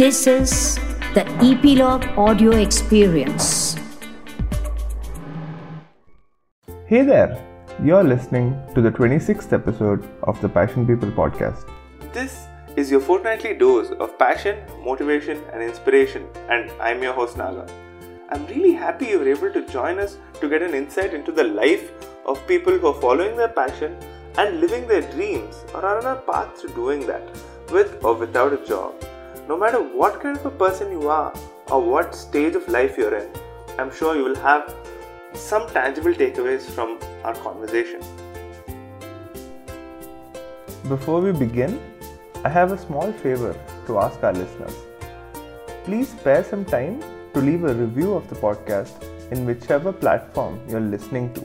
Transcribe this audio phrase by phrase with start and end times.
[0.00, 0.76] This is
[1.12, 3.76] the Epilogue Audio Experience.
[6.86, 7.36] Hey there,
[7.84, 11.68] you're listening to the 26th episode of the Passion People podcast.
[12.14, 17.70] This is your fortnightly dose of passion, motivation, and inspiration, and I'm your host Naga.
[18.30, 21.44] I'm really happy you were able to join us to get an insight into the
[21.44, 21.92] life
[22.24, 23.98] of people who are following their passion
[24.38, 27.28] and living their dreams or are on a path to doing that
[27.70, 28.94] with or without a job.
[29.50, 31.34] No matter what kind of a person you are
[31.72, 33.28] or what stage of life you're in,
[33.80, 34.72] I'm sure you will have
[35.34, 38.00] some tangible takeaways from our conversation.
[40.88, 41.80] Before we begin,
[42.44, 43.56] I have a small favor
[43.88, 44.76] to ask our listeners.
[45.84, 47.02] Please spare some time
[47.34, 51.44] to leave a review of the podcast in whichever platform you're listening to,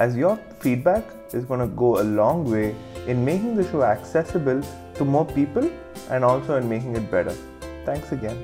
[0.00, 2.74] as your feedback is going to go a long way
[3.06, 4.62] in making the show accessible
[4.96, 5.70] to more people
[6.10, 7.34] and also in making it better.
[7.84, 8.38] Thanks again.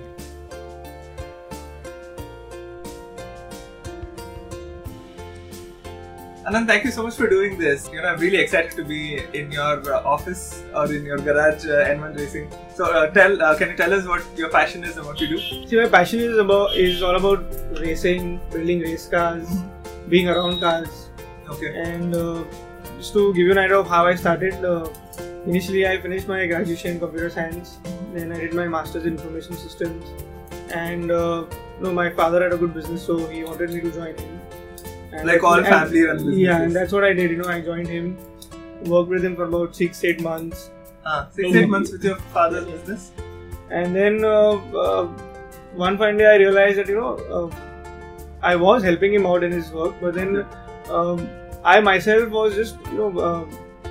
[6.46, 7.88] Anant, thank you so much for doing this.
[7.93, 11.66] You know, I'm really excited to be in your uh, office or in your garage,
[11.66, 12.51] uh, N1 Racing.
[12.74, 15.28] So, uh, tell, uh, can you tell us what your passion is and what you
[15.28, 15.38] do?
[15.38, 17.45] See, my passion is about is all about
[17.78, 19.46] racing, building race cars,
[20.09, 21.09] being around cars,
[21.51, 21.78] Okay.
[21.78, 22.43] and uh,
[22.96, 24.54] just to give you an idea of how I started.
[25.46, 27.79] Initially, I finished my graduation in computer science.
[28.15, 30.05] Then I did my masters in information systems,
[30.73, 31.45] and uh,
[31.79, 34.41] you know, my father had a good business, so he wanted me to join him.
[35.13, 36.38] And Like all family-run businesses.
[36.41, 37.30] Yeah, and that's what I did.
[37.30, 38.18] You know, I joined him,
[38.85, 40.71] worked with him for about six, eight months.
[41.07, 43.11] Ah, six, eight months with your father's business.
[43.79, 44.52] and then uh,
[44.85, 45.07] uh,
[45.87, 47.51] one fine day I realized that you know uh,
[48.43, 50.45] I was helping him out in his work, but then
[50.91, 51.27] um,
[51.65, 53.45] I myself was just you know uh,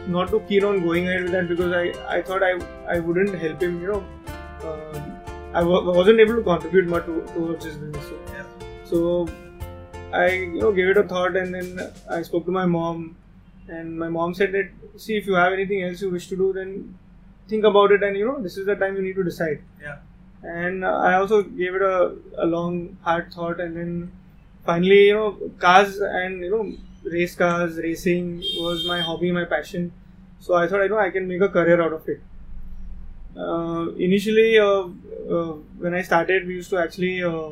[0.08, 2.54] not too keen on going ahead with that because I, I thought I
[2.96, 4.04] I wouldn't help him you know
[4.64, 5.02] uh,
[5.54, 8.46] I w- wasn't able to contribute much to, towards his business so, Yeah.
[8.86, 9.30] so
[10.14, 13.16] I you know gave it a thought and then I spoke to my mom
[13.68, 16.52] and my mom said that see if you have anything else you wish to do
[16.54, 16.98] then
[17.48, 19.98] think about it and you know this is the time you need to decide Yeah.
[20.44, 24.12] and uh, I also gave it a, a long hard thought and then
[24.66, 26.72] finally you know cars and you know
[27.04, 29.92] race cars racing was my hobby my passion
[30.40, 32.22] so I thought I know I can make a career out of it
[33.38, 34.88] uh, initially uh,
[35.36, 37.50] uh, when I started we used to actually uh,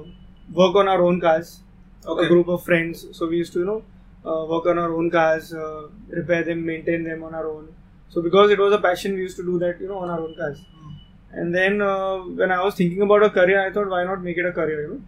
[0.54, 1.62] work on our own cars
[2.06, 2.26] Okay.
[2.26, 3.84] a group of friends so we used to you know
[4.26, 7.68] uh, work on our own cars uh, repair them maintain them on our own
[8.08, 10.22] so because it was a passion we used to do that you know on our
[10.28, 10.94] own cars Hmm.
[11.40, 14.38] and then uh, when I was thinking about a career, I thought, why not make
[14.38, 14.82] it a career?
[14.84, 15.02] You know,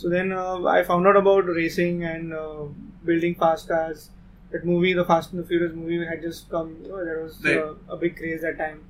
[0.00, 2.64] so then uh, I found out about racing and uh,
[3.04, 4.10] building fast cars.
[4.52, 6.76] That movie, the Fast and the Furious movie, had just come.
[6.82, 7.56] You know, there was Right.
[7.56, 8.80] uh, a big craze that time.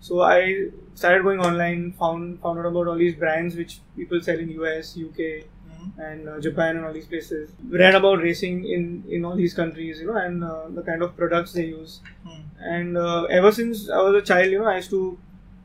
[0.00, 4.38] So I started going online, found found out about all these brands which people sell
[4.38, 5.28] in US, UK,
[5.68, 6.06] Mhm.
[6.08, 7.50] and uh, Japan and all these places.
[7.82, 11.16] Read about racing in in all these countries, you know, and uh, the kind of
[11.22, 12.42] products they use Hmm.
[12.74, 15.02] and uh, ever since I was a child, you know, I used to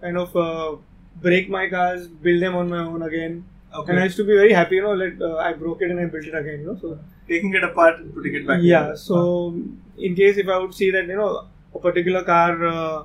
[0.01, 0.75] kind of uh,
[1.27, 3.43] break my cars, build them on my own again,
[3.73, 3.91] Okay.
[3.91, 5.99] and I used to be very happy, you know, like uh, I broke it and
[5.99, 6.77] I built it again, you know.
[6.81, 8.59] So Taking it apart and putting it back.
[8.63, 9.53] yeah, so
[9.97, 13.03] in case if I would see that you know a particular car, uh,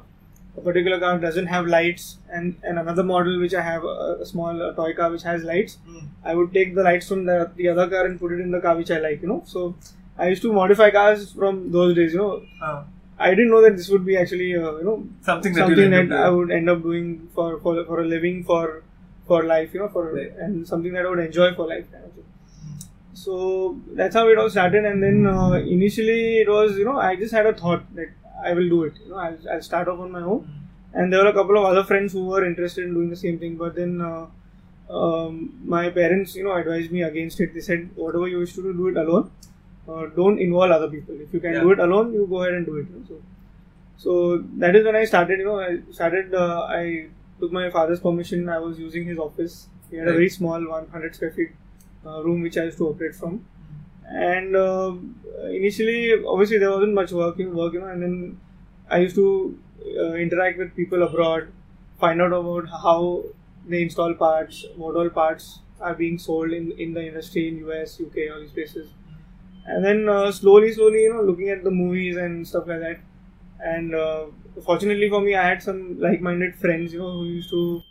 [0.57, 4.27] a particular car doesn't have lights, and, and another model which I have a, a
[4.27, 6.07] small uh, toy car which has lights, Hmm.
[6.25, 8.61] I would take the lights from the the other car and put it in the
[8.61, 9.43] car which I like, you know.
[9.45, 9.75] So
[10.17, 12.43] I used to modify cars from those days, you know.
[12.63, 12.85] Ah,
[13.19, 16.13] I didn't know that this would be actually, uh, you know, something that something that
[16.13, 18.83] I would end up doing for, for for a living for
[19.27, 21.91] for life, you know, for and something that I would enjoy for life.
[21.93, 22.12] Kind of.
[23.15, 27.15] So that's how it all started, and then uh, initially it was, you know, I
[27.17, 28.09] just had a thought that
[28.45, 28.95] I will do it.
[29.05, 30.49] You know, I'll, I'll start off on my own,
[30.93, 33.39] and there were a couple of other friends who were interested in doing the same
[33.39, 34.01] thing, but then.
[34.01, 34.27] Uh,
[34.91, 37.55] um, my parents, you know, advised me against it.
[37.55, 39.31] They said, whatever you wish to do, do it alone.
[39.89, 41.15] Uh, don't involve other people.
[41.19, 41.61] If you can Yeah.
[41.62, 42.87] do it alone, you go ahead and do it.
[42.91, 43.05] you know.
[43.09, 43.23] So,
[43.97, 45.39] so that is when I started.
[45.39, 46.35] You know, I started.
[46.35, 47.06] Uh, I
[47.41, 48.49] took my father's permission.
[48.49, 49.69] I was using his office.
[49.91, 51.50] He had a very small 100 square feet
[52.06, 53.44] uh, room which I used to operate from.
[54.06, 54.94] And uh,
[55.50, 57.87] initially, obviously, there wasn't much work, work, you know.
[57.87, 58.41] And then
[58.91, 59.59] I used to
[59.99, 61.49] uh, interact with people abroad,
[61.99, 63.25] find out about how
[63.67, 68.00] they install parts, what all parts are being sold in in the industry in US,
[68.00, 68.91] UK, all these places.
[69.67, 73.00] And then uh, slowly, slowly, you know, looking at the movies and stuff like that.
[73.61, 74.26] And uh,
[74.62, 77.83] fortunately for me, I had some like-minded friends, you know, who used to,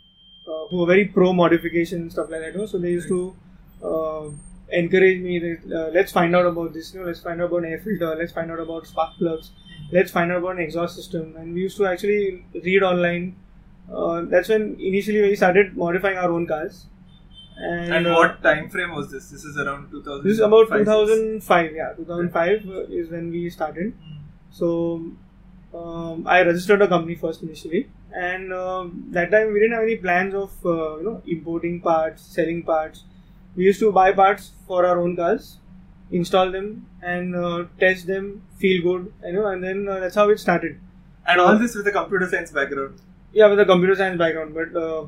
[0.48, 2.52] uh, who were very pro modification and stuff like that.
[2.52, 2.66] You know?
[2.66, 3.36] So they used to
[3.82, 4.30] uh,
[4.70, 6.94] encourage me that uh, let's find out about this.
[6.94, 8.14] You know, let's find out about air filter.
[8.16, 9.50] Let's find out about spark plugs.
[9.92, 11.34] Let's find out about an exhaust system.
[11.36, 13.36] And we used to actually read online
[13.92, 16.86] uh, that's when initially we started modifying our own cars.
[17.56, 19.30] And, And uh, what time frame was this?
[19.30, 20.24] This is around 2000.
[20.24, 21.72] This is about 2005.
[21.74, 23.94] Yeah, 2005 uh, is when we started.
[24.50, 25.12] So
[25.74, 29.96] um, I registered a company first initially, and um, that time we didn't have any
[29.96, 33.04] plans of uh, you know importing parts, selling parts.
[33.56, 35.58] We used to buy parts for our own cars,
[36.10, 40.28] install them, and uh, test them, feel good, you know, and then uh, that's how
[40.30, 40.78] it started.
[41.26, 43.00] And all this with a computer science background.
[43.32, 45.06] Yeah, with a computer science background, but uh,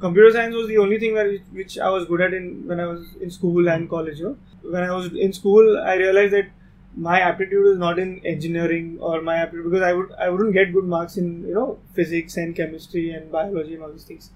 [0.00, 2.86] computer science was the only thing where, which I was good at in when I
[2.86, 4.18] was in school and college.
[4.18, 6.48] You know, when I was in school, I realized that
[6.96, 10.72] my aptitude is not in engineering or my aptitude because I would I wouldn't get
[10.72, 14.30] good marks in you know physics and chemistry and biology and all these things.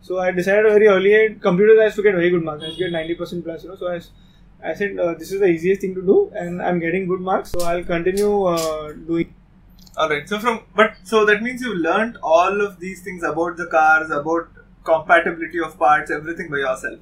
[0.00, 2.62] So I decided very early computers I used to get very good marks.
[2.62, 3.64] I used to get ninety percent plus.
[3.64, 3.88] You know, so
[4.62, 7.50] I said uh, this is the easiest thing to do, and I'm getting good marks,
[7.50, 9.34] so I'll continue uh, doing.
[9.96, 10.28] All right.
[10.28, 14.10] So from but so that means you learned all of these things about the cars,
[14.10, 14.48] about
[14.84, 17.00] compatibility of parts, everything by yourself.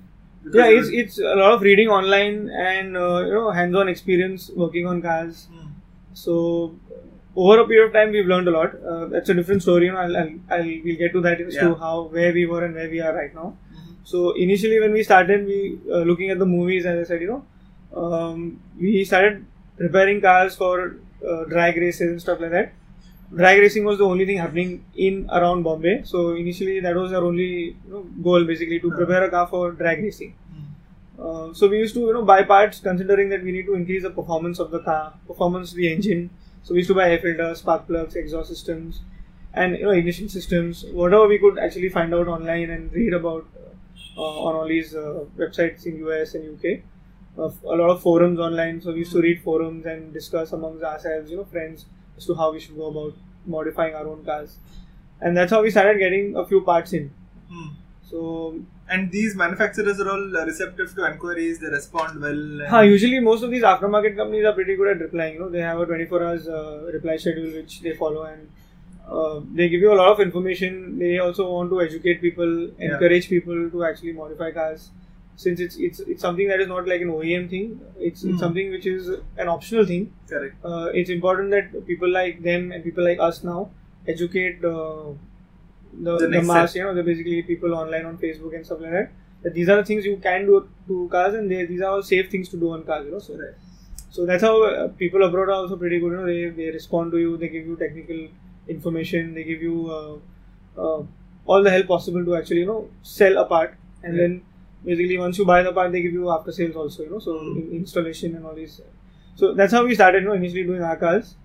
[0.53, 4.87] Yeah, it's it's a lot of reading online and uh, you know hands-on experience working
[4.87, 5.49] on cars.
[5.53, 5.67] Hmm.
[6.15, 6.77] So
[7.35, 8.75] over a period of time, we've learned a lot.
[8.93, 9.87] Uh, that's a different story.
[9.87, 12.65] You know, I'll, I'll, I'll we'll get to that as to how where we were
[12.65, 13.49] and where we are right now.
[13.75, 13.97] Mhm.
[14.05, 17.29] So initially, when we started, we uh, looking at the movies, as I said, you
[17.35, 17.45] know,
[18.05, 19.45] um, we started
[19.77, 20.97] preparing cars for
[21.27, 22.73] uh, drag races and stuff like that.
[23.35, 26.03] Drag racing was the only thing happening in around Bombay.
[26.05, 29.73] So initially, that was our only you know, goal, basically, to prepare a car for
[29.73, 30.35] drag racing.
[30.55, 31.23] Hmm.
[31.23, 34.03] Uh, so we used to you know buy parts considering that we need to increase
[34.03, 36.31] the performance of the car, performance of the engine.
[36.63, 39.01] So we used to buy air filters, spark plugs, exhaust systems,
[39.55, 43.47] and you know ignition systems, whatever we could actually find out online and read about
[44.17, 46.83] uh, on all these uh, websites in US and UK.
[47.39, 48.81] Uh, a lot of forums online.
[48.81, 52.35] So we used to read forums and discuss amongst ourselves, you know, friends, as to
[52.35, 53.15] how we should go about
[53.47, 54.57] modifying our own cars.
[55.21, 57.11] And that's how we started getting a few parts in.
[57.51, 57.69] Hmm.
[58.11, 58.59] So
[58.89, 61.59] And these manufacturers are all uh, receptive to enquiries.
[61.59, 62.33] They respond well.
[62.33, 65.35] and- Huh, usually most of these aftermarket companies are pretty good at replying.
[65.35, 68.49] You know, they have a 24 hours uh, reply schedule which they follow, and
[69.09, 70.99] uh, they give you a lot of information.
[71.01, 72.93] They also want to educate people, Yeah.
[72.93, 74.91] encourage people to actually modify cars.
[75.45, 77.81] Since it's it's it's something that is not like an OEM thing.
[77.99, 78.31] It's Hmm.
[78.31, 79.09] it's something which is
[79.45, 80.13] an optional thing.
[80.31, 80.55] Correct.
[80.65, 83.71] Uh, it's important that people like them and people like us now
[84.15, 85.13] educate uh,
[86.07, 86.73] the, The the, mass.
[86.73, 86.79] set.
[86.81, 89.11] You know, the basically people online on Facebook and stuff like that.
[89.43, 92.03] That these are the things you can do to cars, and they, these are all
[92.03, 93.07] safe things to do on cars.
[93.07, 93.55] You know, so Right.
[94.11, 96.13] so that's how uh, people abroad are also pretty good.
[96.13, 98.27] You know, they, they respond to you, they give you technical
[98.69, 101.03] information, they give you uh, uh,
[101.47, 104.23] all the help possible to actually you know sell a part, and Yeah.
[104.23, 104.43] then
[104.87, 107.05] basically once you buy the part, they give you after sales also.
[107.05, 107.57] You know, so Mm.
[107.63, 108.81] in, installation and all these.
[109.37, 110.23] So that's how we started.
[110.25, 111.37] You know, initially doing cars,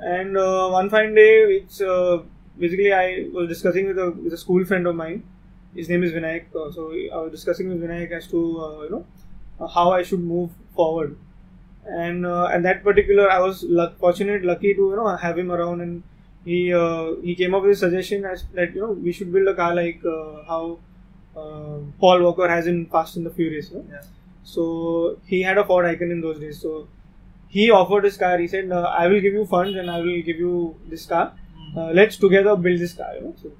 [0.00, 2.22] and uh, one fine day, it's uh,
[2.58, 5.22] basically I was discussing with a with a school friend of mine.
[5.74, 6.46] His name is Vinayak.
[6.54, 9.04] Uh, so I was discussing with Vinayak as to uh, you know
[9.60, 11.16] uh, how I should move forward.
[11.86, 15.52] And uh, at that particular, I was luck- fortunate, lucky to you know have him
[15.52, 16.02] around, and
[16.44, 16.58] he
[17.22, 19.74] he came up with a suggestion as that you know we should build a car
[19.74, 20.00] like
[20.48, 20.78] how
[21.36, 23.70] uh, Paul Walker has in Fast and the Furious.
[23.72, 23.84] Know?
[23.90, 24.02] Yeah.
[24.44, 26.60] So he had a Ford Icon in those days.
[26.60, 26.88] So
[27.48, 28.38] he offered his car.
[28.38, 31.32] He said, uh, "I will give you funds and I will give you this car.
[31.56, 31.78] Hmm.
[31.78, 33.34] Uh, let's together build this car." You know.
[33.42, 33.52] So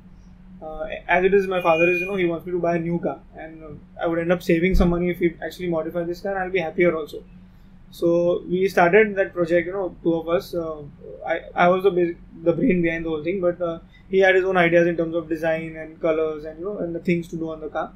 [0.67, 2.79] uh, as it is, my father is you know he wants me to buy a
[2.79, 6.05] new car, and uh, I would end up saving some money if he actually modify
[6.05, 6.39] this car.
[6.43, 7.25] I'll be happier also.
[7.99, 9.67] So we started that project.
[9.67, 10.55] You know, two of us.
[10.55, 10.83] Uh,
[11.33, 12.17] I I was the
[12.49, 13.79] the brain behind the whole thing, but uh,
[14.15, 16.95] he had his own ideas in terms of design and colors and you know and
[16.95, 17.93] the things to do on the car.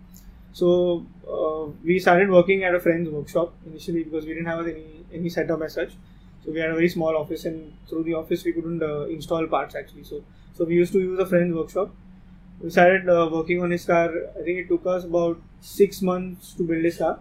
[0.52, 1.06] So
[1.38, 5.28] uh, we started working at a friend's workshop initially because we didn't have any any
[5.38, 5.96] setup as such.
[6.44, 9.46] So we had a very small office, and through the office we couldn't uh, install
[9.56, 10.04] parts actually.
[10.04, 10.22] So
[10.54, 11.94] so we used to use a friend's workshop.
[12.60, 14.10] We started uh, working on his car.
[14.38, 17.20] I think it took us about six months to build his car.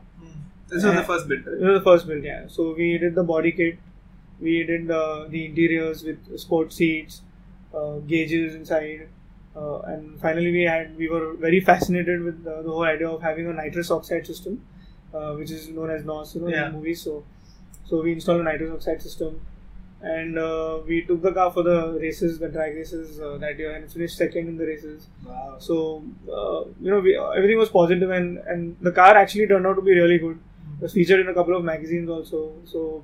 [0.69, 1.61] This was the first It right?
[1.61, 2.43] was the first build, yeah.
[2.47, 3.77] So we did the body kit,
[4.39, 7.21] we did uh, the interiors with sport seats,
[7.73, 9.07] uh, gauges inside,
[9.55, 13.21] uh, and finally we had we were very fascinated with the, the whole idea of
[13.21, 14.61] having a nitrous oxide system,
[15.13, 16.67] uh, which is known as NOS, you know, Yeah.
[16.67, 17.01] in movies.
[17.01, 17.23] So,
[17.85, 19.39] so we installed a nitrous oxide system,
[20.01, 23.71] and uh, we took the car for the races, the drag races uh, that year,
[23.75, 25.07] and finished second in the races.
[25.25, 25.55] Wow.
[25.59, 29.75] So uh, you know, we, everything was positive, and and the car actually turned out
[29.75, 30.37] to be really good.
[30.77, 32.53] It was featured in a couple of magazines also.
[32.65, 33.03] So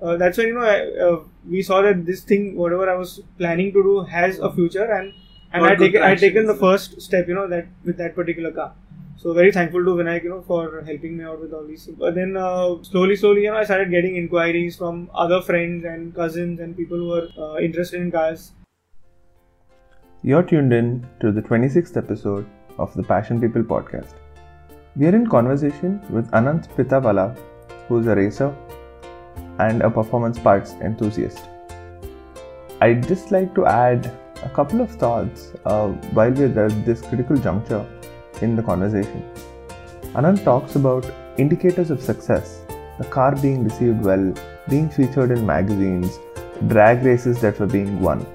[0.00, 3.20] uh, that's when you know I, uh, we saw that this thing, whatever I was
[3.38, 5.12] planning to do, has a future, and
[5.52, 8.14] and I good taken I traction, taken the first step, you know, that with that
[8.14, 8.72] particular car.
[9.16, 11.98] So very thankful to Vinayak, you know, for helping me out with all these things.
[11.98, 16.12] But then uh, slowly, slowly, you know, I started getting inquiries from other friends and
[16.14, 18.52] cousins and people who are uh, interested in cars.
[20.24, 22.46] You're tuned in to the 26th episode
[22.78, 24.14] of the Passion People podcast.
[24.94, 27.34] We are in conversation with Anant Pithawalla,
[27.88, 28.54] who is a racer
[29.58, 31.48] and a performance parts enthusiast.
[32.82, 37.38] I'd just like to add a couple of thoughts uh, while we're at this critical
[37.38, 37.86] juncture
[38.42, 39.24] in the conversation.
[40.12, 42.60] Anant talks about indicators of success,
[42.98, 44.34] the car being received well,
[44.68, 46.18] being featured in magazines,
[46.66, 48.26] drag races that were being won.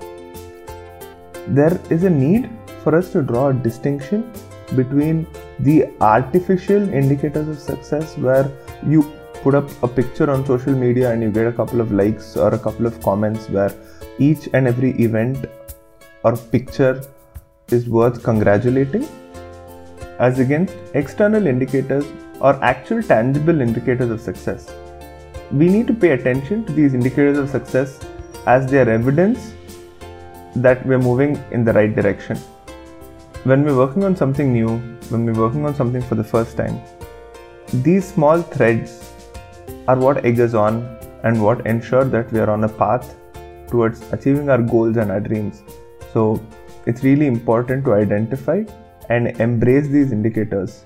[1.50, 2.50] There is a need
[2.84, 4.32] for us to draw a distinction
[4.76, 5.26] between
[5.60, 8.52] the artificial indicators of success where
[8.86, 9.04] you
[9.44, 12.54] put up a picture on social media and you get a couple of likes or
[12.54, 13.74] a couple of comments where
[14.20, 15.46] each and every event
[16.24, 17.02] or picture
[17.70, 19.08] is worth congratulating
[20.20, 22.06] as against external indicators
[22.42, 24.72] or actual tangible indicators of success.
[25.52, 28.00] We need to pay attention to these indicators of success
[28.46, 29.54] as they are evidence
[30.56, 32.38] that we're moving in the right direction.
[33.48, 34.78] When we're working on something new,
[35.08, 36.82] when we're working on something for the first time,
[37.76, 39.14] these small threads
[39.88, 40.80] are what egg us on
[41.24, 43.16] and what ensure that we are on a path
[43.70, 45.64] towards achieving our goals and our dreams.
[46.12, 46.46] So
[46.86, 48.66] it's really important to identify
[49.08, 50.84] and embrace these indicators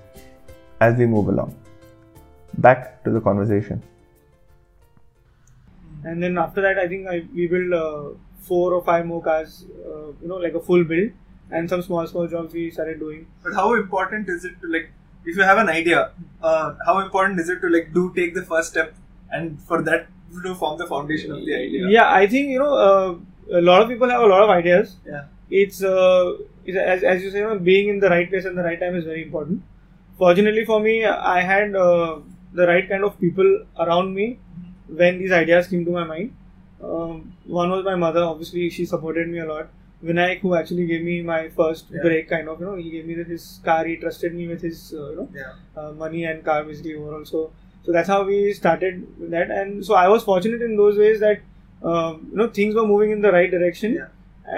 [0.81, 1.57] as we move along.
[2.59, 3.81] Back to the conversation.
[6.03, 9.65] And then after that, I think I, we build uh, four or five more cars,
[9.83, 11.11] uh, you know, like a full build,
[11.51, 13.27] and some small, small jobs we started doing.
[13.43, 14.91] But how important is it to like,
[15.25, 18.43] if you have an idea, uh, how important is it to like do take the
[18.43, 18.95] first step
[19.31, 20.07] and for that
[20.43, 21.87] to form the foundation of the idea?
[21.89, 24.95] Yeah, I think you know uh, a lot of people have a lot of ideas.
[25.05, 25.25] Yeah.
[25.49, 28.57] It's, uh, it's as, as you say, you know, being in the right place and
[28.57, 29.63] the right time is very important.
[30.17, 32.19] Fortunately for me, I had uh,
[32.53, 34.39] the right kind of people around me
[34.87, 36.35] when these ideas came to my mind.
[36.81, 38.23] Um, one was my mother.
[38.23, 39.69] Obviously, she supported me a lot.
[40.03, 42.01] Vinayak, who actually gave me my first Yeah.
[42.01, 43.85] break, kind of, you know, he gave me his car.
[43.85, 45.53] He trusted me with his, uh, you know, Yeah.
[45.81, 47.25] uh, money and car basically overall.
[47.25, 47.51] So,
[47.83, 49.51] so that's how we started with that.
[49.51, 51.41] And so I was fortunate in those ways that
[51.83, 53.93] um, you know things were moving in the right direction.
[53.95, 54.07] Yeah.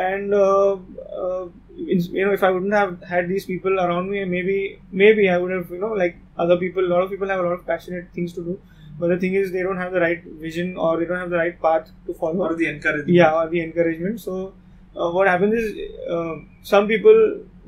[0.05, 1.45] And uh, uh,
[1.77, 5.37] in, you know, if I wouldn't have had these people around me, maybe maybe I
[5.37, 6.83] would have you know like other people.
[6.85, 8.59] A lot of people have a lot of passionate things to do,
[8.99, 11.37] but the thing is they don't have the right vision or they don't have the
[11.37, 13.09] right path to follow Or the encouragement.
[13.21, 14.53] yeah or the encouragement so
[14.95, 15.67] uh, what happens is
[16.09, 17.17] uh, some people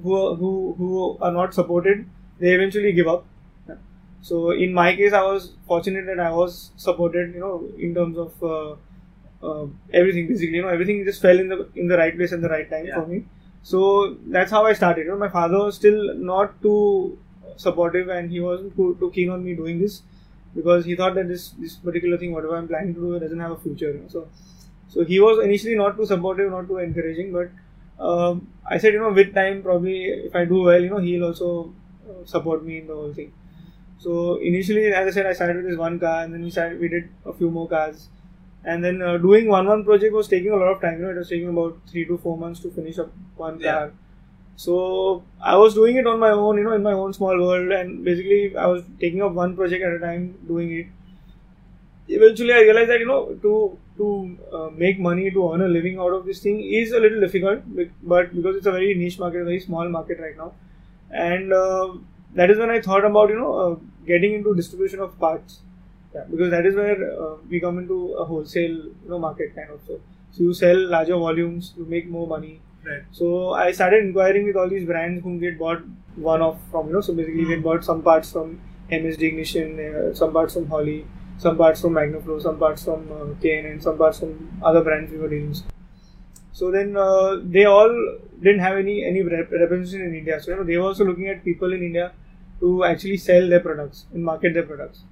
[0.03, 2.05] who are, who who are not supported
[2.39, 3.25] they eventually give up
[4.21, 8.17] so in my case i was fortunate that i was supported you know in terms
[8.17, 8.71] of uh,
[9.47, 12.41] uh, everything basically you know everything just fell in the in the right place at
[12.41, 12.95] the right time Yeah.
[12.99, 13.25] for me
[13.71, 16.01] so that's how i started you know my father was still
[16.31, 17.17] not too
[17.57, 20.01] supportive and he wasn't too, too keen on me doing this
[20.55, 23.51] because he thought that this this particular thing whatever i'm planning to do doesn't have
[23.51, 24.07] a future you know?
[24.07, 24.27] so
[24.89, 27.49] so he was initially not too supportive, not too encouraging, but
[28.03, 31.25] um, I said, you know, with time, probably if I do well, you know, he'll
[31.25, 31.73] also
[32.09, 33.31] uh, support me in the whole thing.
[33.99, 36.79] So initially, as I said, I started with this one car, and then we started,
[36.79, 38.09] we did a few more cars,
[38.63, 40.99] and then uh, doing one one project was taking a lot of time.
[40.99, 43.71] You know, it was taking about three to four months to finish up one Yeah.
[43.73, 43.93] car.
[44.57, 47.71] So I was doing it on my own, you know, in my own small world,
[47.71, 50.87] and basically I was taking up one project at a time, doing it
[52.07, 55.99] eventually I realized that you know to to uh, make money to earn a living
[55.99, 57.61] out of this thing is a little difficult,
[58.03, 60.53] but because it's a very niche market, a very small market right now,
[61.11, 61.93] and uh,
[62.33, 63.75] that is when I thought about you know uh,
[64.05, 65.59] getting into distribution of parts,
[66.13, 69.69] yeah, because that is where uh, we come into a wholesale you know market kind
[69.69, 69.99] of so.
[70.31, 72.59] So you sell larger volumes, you make more money.
[72.85, 73.03] Right.
[73.11, 75.81] So I started inquiring with all these brands whom we had bought
[76.15, 76.87] one off from.
[76.87, 78.59] You know, so basically we had bought some parts from
[78.91, 81.05] MSD Ignition, uh, some parts from Holley,
[81.37, 85.11] some parts from Magnaflow, some parts from uh, KN, and some parts from other brands
[85.11, 85.55] we were dealing.
[86.53, 87.93] So then uh, they all
[88.41, 90.41] didn't have any any rep- representation in India.
[90.41, 92.13] So you know they were also looking at people in India
[92.61, 95.03] to actually sell their products and market their products.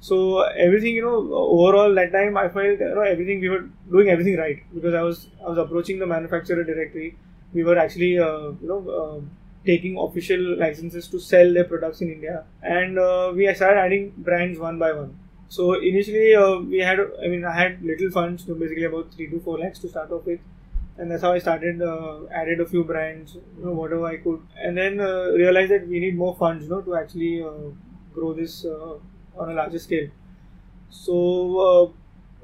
[0.00, 4.08] So everything you know overall that time I felt you know everything we were doing
[4.08, 7.16] everything right because I was I was approaching the manufacturer directly.
[7.52, 8.80] We were actually uh, you know.
[9.00, 9.20] Uh,
[9.66, 14.60] taking official licenses to sell their products in India, and uh, we started adding brands
[14.60, 15.18] one by one.
[15.48, 19.28] So initially, uh, we had, I mean, I had little funds, so basically about three
[19.30, 20.40] to four lakhs to start off with,
[20.98, 21.80] and that's how I started.
[21.82, 25.86] Uh, added a few brands, you know, whatever I could, and then uh, realized that
[25.86, 27.70] we need more funds, you know, to actually uh,
[28.12, 28.94] grow this uh,
[29.38, 30.08] on a larger scale.
[30.90, 31.94] So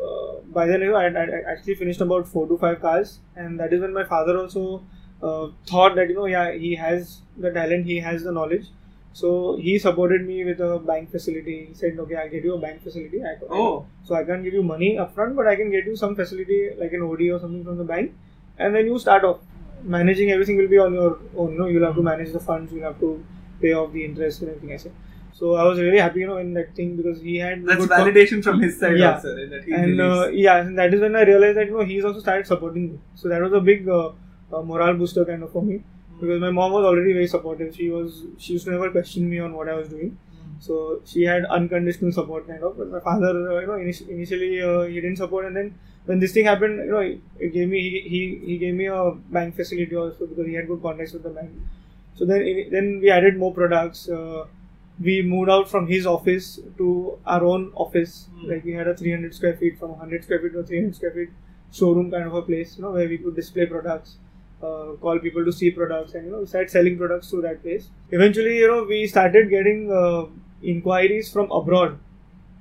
[0.03, 3.81] uh, by then, I, I actually finished about four to five cars, and that is
[3.81, 4.83] when my father also
[5.67, 8.67] thought that you know, yeah, he has the talent, he has the knowledge.
[9.21, 11.57] So he supported me with a bank facility.
[11.69, 13.85] He said, "Okay, I'll get you a bank facility." I, Oh.
[14.11, 16.93] so I can't give you money upfront, but I can get you some facility like
[17.01, 18.13] an OD or something from the bank,
[18.59, 19.41] and then you start off.
[19.93, 21.07] managing everything will be on your
[21.43, 21.55] own.
[21.55, 23.09] You know, you'll have to manage the funds, you'll have to
[23.63, 24.73] pay off the interest and everything.
[24.75, 24.93] I said.
[25.39, 28.45] So I was really happy, you know, in that thing because he had That's validation
[28.45, 29.15] from his side Yeah.
[29.15, 29.33] also.
[29.81, 32.47] And uh, yeah, and that is when I realized that you know he's also started
[32.53, 32.99] supporting me.
[33.23, 34.13] So that was a big uh,
[34.53, 35.83] uh, morale booster kind of for me
[36.23, 37.75] because my mom was already very supportive.
[37.77, 40.19] She was she used to never question me on what I was doing.
[40.67, 42.79] So she had unconditional support kind of.
[42.79, 45.75] But my father, uh, you know, initi- initially uh, he didn't support, and then
[46.05, 48.87] when this thing happened, you know, it, it gave me he, he he gave me
[48.87, 51.51] a bank facility also because he had good contacts with the bank.
[52.15, 54.09] So then then we added more products.
[54.09, 54.47] Uh,
[55.01, 58.29] we moved out from his office to our own office.
[58.37, 58.51] Mm.
[58.51, 61.31] Like we had a 300 square feet from 100 square feet to 300 square feet
[61.73, 64.17] showroom kind of a place, you know, where we could display products,
[64.63, 67.63] uh, call people to see products, and you know, we started selling products through that
[67.63, 67.89] place.
[68.11, 70.27] Eventually, you know, we started getting uh,
[70.63, 71.99] inquiries from abroad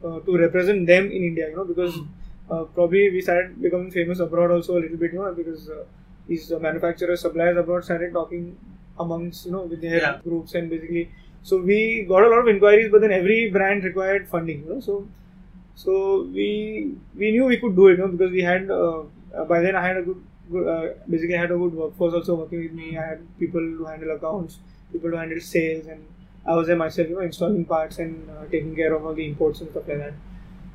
[0.04, 1.96] uh, to represent them in India, you know, because
[2.50, 5.84] uh, probably we started becoming famous abroad also a little bit, you know, because uh,
[6.28, 8.58] these uh, manufacturers, suppliers abroad started talking
[9.00, 10.20] amongst, you know, with their Yeah.
[10.24, 11.12] groups and basically.
[11.44, 14.80] So we got a lot of inquiries, but then every brand required funding, you know.
[14.80, 15.08] So,
[15.76, 18.68] so we we knew we could do it, you know, because we had
[19.48, 20.22] by then I had a good,
[21.10, 22.98] basically I had a good workforce also working with me.
[22.98, 24.60] I had people to handle accounts,
[24.92, 26.06] people to handle sales, and
[26.46, 29.26] I was there myself, you know, installing parts and uh, taking care of all the
[29.28, 30.14] imports and stuff like that.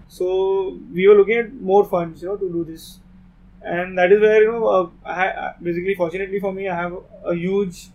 [0.08, 2.98] So we were looking at more funds, you know, to do this,
[3.62, 7.34] and that is where you know, uh, I, basically, fortunately for me, I have a
[7.34, 7.88] huge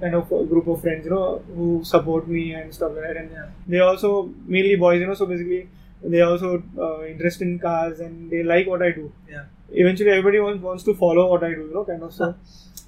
[0.00, 3.30] kind of group of friends, you know, who support me and stuff like that, and
[3.30, 3.46] Yeah.
[3.66, 5.68] they also mainly boys, you know, so basically
[6.02, 9.12] they also uh, interested in cars and they like what I do.
[9.30, 9.44] Yeah.
[9.74, 12.34] Eventually, everybody wants, wants to follow what I do, you know, kind of so.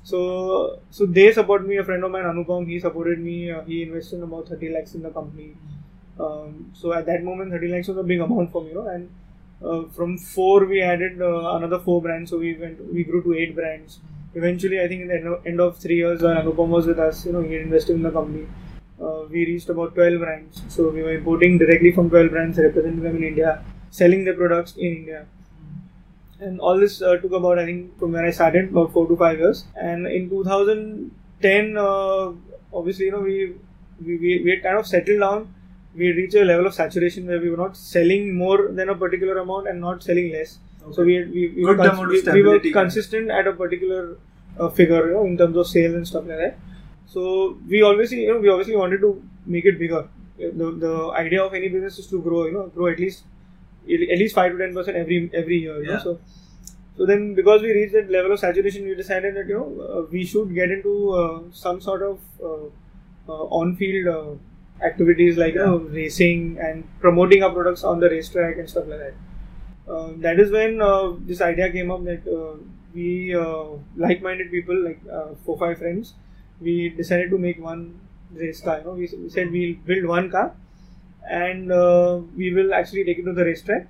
[0.05, 1.77] So, so they support me.
[1.79, 3.51] A friend of mine, Anupam, he supported me.
[3.51, 5.55] Uh, he invested about 30 lakhs in the company.
[6.19, 8.87] Um, so at that moment, 30 lakhs was a big amount for me, you know.
[8.87, 9.11] And
[9.65, 12.31] uh, from four, we added uh, another four brands.
[12.31, 13.99] So we went, we grew to eight brands.
[14.35, 16.99] Eventually, I think in the end of, end of three years, when Anupam was with
[17.01, 18.47] us, you know, he invested in the company.
[19.01, 20.63] Uh, we reached about 12 brands.
[20.69, 24.77] So we were importing directly from 12 brands, representing them in India, selling their products
[24.77, 25.27] in India.
[26.39, 29.17] And all this uh, took about, I think, from when I started, about four to
[29.17, 29.65] five years.
[29.75, 32.33] And in 2010, uh,
[32.73, 33.55] obviously, you know, we,
[34.05, 35.55] we, we, we had kind of settled down.
[35.95, 39.39] We reached a level of saturation where we were not selling more than a particular
[39.39, 40.59] amount and not selling less.
[40.93, 44.19] So we, had, we, we, were, cons- we, we were consistent at a particular
[44.61, 46.59] uh, figure, you know, in terms of sales and stuff like that.
[47.07, 50.07] So we obviously, you know, we obviously wanted to make it bigger.
[50.39, 53.25] The, the idea of any business is to grow, you know, grow at least
[53.89, 55.83] at least five to ten percent every every year.
[55.83, 55.99] You know?
[55.99, 56.19] So
[56.97, 60.03] so then because we reached that level of saturation, we decided that you know uh,
[60.11, 62.67] we should get into uh, some sort of uh,
[63.29, 68.57] uh, on-field uh, activities like you know racing and promoting our products on the racetrack
[68.59, 69.15] and stuff like that.
[69.89, 72.57] Uh, that is when uh, this idea came up that uh,
[72.95, 73.65] we uh,
[73.97, 76.15] like-minded people like uh, four five friends
[76.61, 78.01] we decided to make one
[78.33, 80.55] race car you know we, we said we'll build one car
[81.29, 83.87] and uh, we will actually take it to the racetrack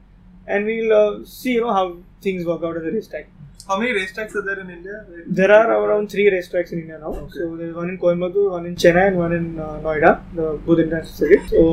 [0.47, 3.29] and we'll uh, see you know how things work out at the racetrack
[3.69, 4.97] How many racetracks are there in India?
[5.39, 7.13] there are around three racetracks in India now.
[7.23, 7.33] Okay.
[7.39, 10.83] So there's one in Coimbatore, one in Chennai, and one in uh, Noida, the Budh
[10.85, 11.49] International Circuit.
[11.55, 11.65] So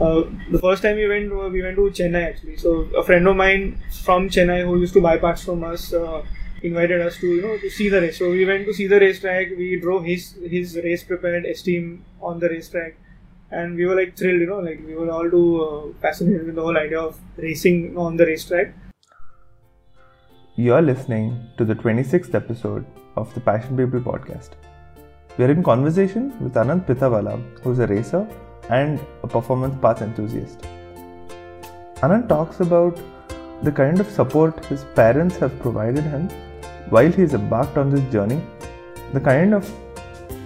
[0.00, 2.56] uh, the first time we went, uh, we went to Chennai actually.
[2.56, 2.70] So
[3.02, 6.22] a friend of mine from Chennai who used to buy parts from us uh,
[6.62, 8.18] invited us to you know to see the race.
[8.18, 9.50] So we went to see the racetrack.
[9.56, 12.96] We drove his his race prepared Esteem on the racetrack.
[13.52, 16.54] And we were like thrilled, you know, like we were all too uh, fascinated with
[16.54, 18.74] the whole idea of racing on the racetrack.
[20.54, 22.86] You're listening to the 26th episode
[23.16, 24.50] of the Passion People podcast.
[25.36, 28.26] We're in conversation with Anant Pithawalla, who's a racer
[28.68, 30.60] and a performance parts enthusiast.
[32.02, 33.00] Anant talks about
[33.62, 36.28] the kind of support his parents have provided him
[36.90, 38.40] while he's embarked on this journey,
[39.12, 39.68] the kind of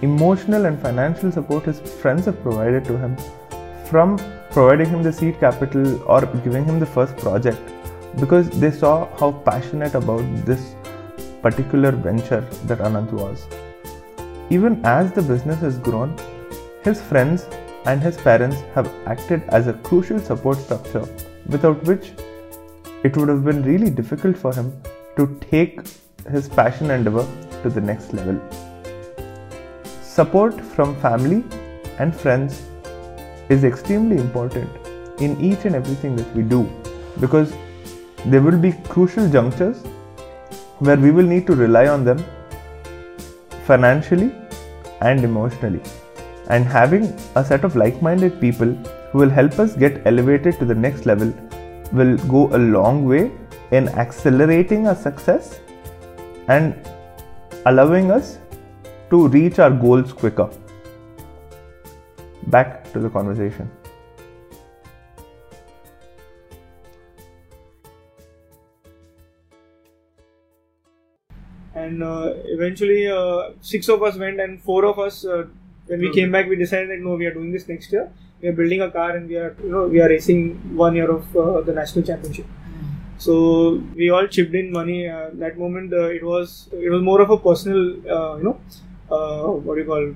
[0.01, 3.15] emotional and financial support his friends have provided to him,
[3.85, 4.17] from
[4.51, 7.59] providing him the seed capital or giving him the first project
[8.19, 10.75] because they saw how passionate about this
[11.41, 13.47] particular venture that Anant was.
[14.49, 16.15] Even as the business has grown,
[16.83, 17.47] his friends
[17.85, 21.05] and his parents have acted as a crucial support structure
[21.47, 22.11] without which
[23.03, 24.71] it would have been really difficult for him
[25.17, 25.81] to take
[26.31, 27.27] his passion endeavor
[27.63, 28.39] to the next level.
[30.15, 31.43] Support from family
[31.99, 32.61] and friends
[33.49, 34.69] is extremely important
[35.19, 36.59] in each and everything that we do
[37.19, 37.53] because
[38.27, 39.83] there will be crucial junctures
[40.79, 42.23] where we will need to rely on them
[43.65, 44.31] financially
[45.01, 45.81] and emotionally.
[46.49, 47.03] And having
[47.35, 48.73] a set of like minded people
[49.11, 51.33] who will help us get elevated to the next level
[51.91, 53.33] will go a long way
[53.71, 55.59] in accelerating our success
[56.47, 56.73] and
[57.65, 58.37] allowing us
[59.09, 60.49] to reach our goals quicker.
[62.47, 63.69] Back to the conversation.
[71.75, 75.43] and uh, eventually uh, six of us went and four of us uh,
[75.87, 78.09] when we came back we decided that no we are doing this next year
[78.41, 80.41] we are building a car and we are you know we are racing
[80.75, 82.45] one year of uh, the national championship
[83.17, 83.35] so
[83.95, 87.29] we all chipped in money uh, that moment uh, it was it was more of
[87.29, 87.81] a personal
[88.17, 88.57] uh, you know
[89.11, 90.13] uh, what do you call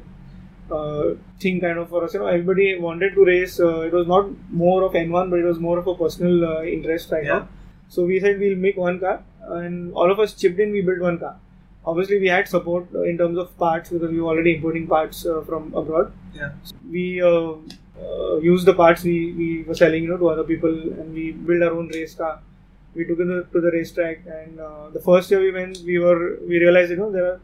[0.71, 2.13] uh, thing kind of for us.
[2.13, 5.45] You know everybody wanted to race uh, it was not more of n1 but it
[5.45, 7.39] was more of a personal uh, interest right Yeah.
[7.39, 7.47] now.
[7.89, 9.23] So we said we'll make one car
[9.59, 11.35] and all of us chipped in we built one car.
[11.85, 15.25] Obviously we had support uh, in terms of parts because we were already importing parts
[15.25, 16.11] uh, from abroad.
[16.35, 16.51] Yeah.
[16.91, 17.53] we uh,
[18.01, 21.31] uh, used the parts we, we were selling you know to other people and we
[21.31, 22.39] built our own race car.
[22.95, 26.37] We took it to the racetrack and uh, the first year we went we were
[26.47, 27.39] we realized you know there are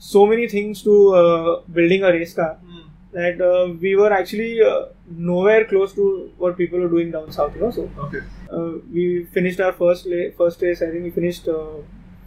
[0.00, 2.84] so many things to uh, building a race car Mm.
[3.18, 4.86] that uh, we were actually uh,
[5.30, 6.04] nowhere close to
[6.42, 8.20] what people were doing down south you know so Okay.
[8.56, 9.04] uh, we
[9.38, 10.82] finished our first la- first race.
[10.82, 11.76] I think we finished uh,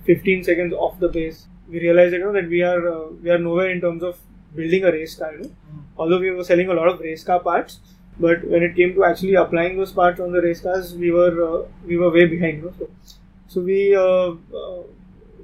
[0.10, 1.48] 15 seconds off the pace.
[1.70, 4.18] We realized you know that we are uh, we are nowhere in terms of
[4.56, 5.32] building a race car.
[5.34, 5.52] You know?
[5.98, 7.80] Although we were selling a lot of race car parts,
[8.20, 11.34] but when it came to actually applying those parts on the race cars, we were
[11.50, 12.58] uh, we were way behind.
[12.58, 12.74] You know?
[12.80, 12.90] So,
[13.48, 14.32] so we uh,
[14.64, 14.84] uh,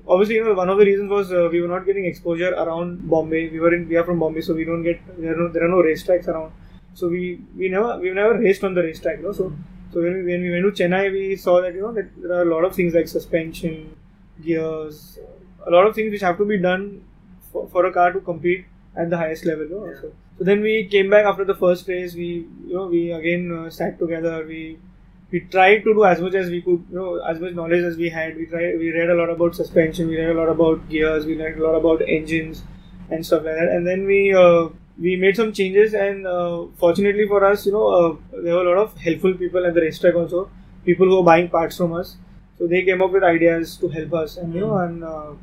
[0.10, 3.08] obviously you know one of the reasons was uh, we were not getting exposure around
[3.10, 3.50] Bombay.
[3.50, 5.66] We were in we are from Bombay, so we don't get there are no there
[5.66, 6.52] are no racetracks around.
[6.94, 9.18] So we we never we never raced on the racetrack.
[9.18, 9.32] You know?
[9.32, 9.54] So
[9.94, 12.34] so when we, when we went to Chennai, we saw that you know that there
[12.40, 13.96] are a lot of things like suspension,
[14.44, 15.20] gears,
[15.66, 17.04] a lot of things which have to be done
[17.52, 19.68] for, for a car to compete at the highest level.
[19.70, 19.94] Know?
[20.02, 22.16] so, so then we came back after the first race.
[22.16, 24.46] We you know we again uh, sat together.
[24.46, 24.80] We
[25.32, 27.98] we tried to do as much as we could, you know, as much knowledge as
[27.98, 28.36] we had.
[28.36, 28.80] We tried.
[28.80, 30.08] We read a lot about suspension.
[30.08, 31.26] We read a lot about gears.
[31.26, 32.64] We read a lot about engines
[33.10, 33.70] and stuff like that.
[33.70, 35.94] And then we uh, we made some changes.
[35.94, 39.66] And uh, fortunately for us, you know, uh, there were a lot of helpful people
[39.66, 40.50] at the racetrack also.
[40.86, 42.18] People who were buying parts from us.
[42.58, 44.38] So they came up with ideas to help us.
[44.38, 45.34] And you know, and uh,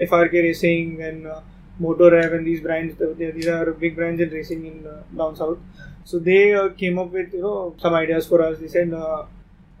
[0.00, 1.40] FRK Racing and uh,
[1.80, 2.96] Motorev and these brands.
[3.18, 5.58] These are big brands in racing in uh, down south.
[6.04, 8.58] So they uh, came up with you know some ideas for us.
[8.58, 9.24] They said uh,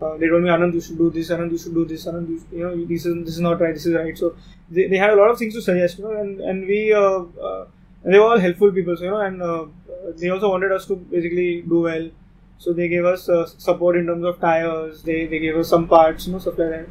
[0.02, 2.28] uh, they told me Anant you should do this, Anant you should do this, Anant
[2.28, 4.16] you, you know this is this is not right, this is right.
[4.16, 4.34] So
[4.70, 7.22] they, they had a lot of things to suggest, you know, and and we uh,
[7.48, 7.66] uh,
[8.04, 9.66] and they were all helpful people, so, you know, and uh,
[10.16, 12.10] they also wanted us to basically do well.
[12.58, 15.02] So they gave us uh, support in terms of tires.
[15.02, 16.88] They they gave us some parts, you know, stuff like that.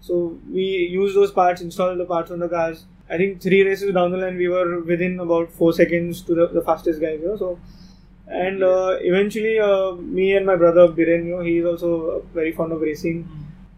[0.00, 2.86] So we used those parts, installed the parts on the cars.
[3.08, 6.46] I think three races down the line, we were within about four seconds to the,
[6.48, 7.20] the fastest guys.
[7.20, 7.58] You know, so
[8.32, 12.52] and uh, eventually, uh, me and my brother Biren, you know, he is also very
[12.52, 13.28] fond of racing.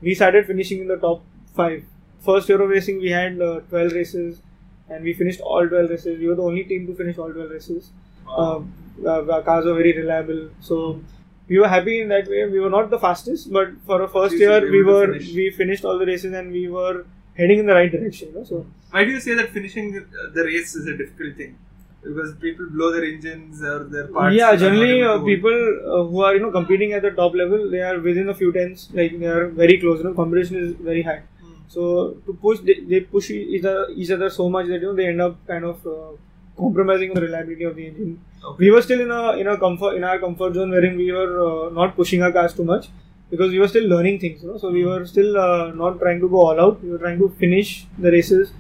[0.01, 1.23] We started finishing in the top
[1.55, 1.85] five.
[2.21, 4.41] First year of racing, we had uh, 12 races,
[4.89, 6.19] and we finished all 12 races.
[6.19, 7.91] We were the only team to finish all 12 races.
[8.29, 8.61] Uh,
[9.05, 11.01] uh, our cars were very reliable, so
[11.49, 12.47] we were happy in that way.
[12.47, 15.35] We were not the fastest, but for a first year, we were finish.
[15.35, 17.05] we finished all the races, and we were
[17.37, 18.29] heading in the right direction.
[18.29, 18.45] You know?
[18.45, 21.59] So Why do you say that finishing the race is a difficult thing?
[22.05, 24.37] Because people blow their engines or their parts.
[24.37, 27.81] yeah, generally uh, people uh, who are you know competing at the top level, they
[27.81, 28.89] are within a few tenths.
[28.93, 29.99] Like they are very close.
[29.99, 31.23] You know, competition is very high.
[31.41, 31.55] Hmm.
[31.69, 34.95] So to push, they, they push each other, each other so much that you know
[34.95, 36.13] they end up kind of uh,
[36.57, 38.21] compromising on the reliability of the engine.
[38.45, 38.57] Okay.
[38.67, 41.33] We were still in a in a comfort in our comfort zone wherein we were
[41.47, 42.89] uh, not pushing our cars too much
[43.31, 44.43] because we were still learning things.
[44.43, 46.83] You know, so we were still uh, not trying to go all out.
[46.83, 48.53] We were trying to finish the races,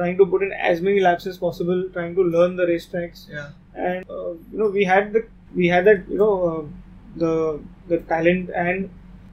[0.00, 3.28] trying to put in as many laps as possible, trying to learn the racetracks.
[3.28, 3.50] Yeah.
[3.74, 5.22] and uh, you know we had the
[5.54, 6.62] we had that you know uh,
[7.22, 7.60] the
[7.92, 8.90] the talent and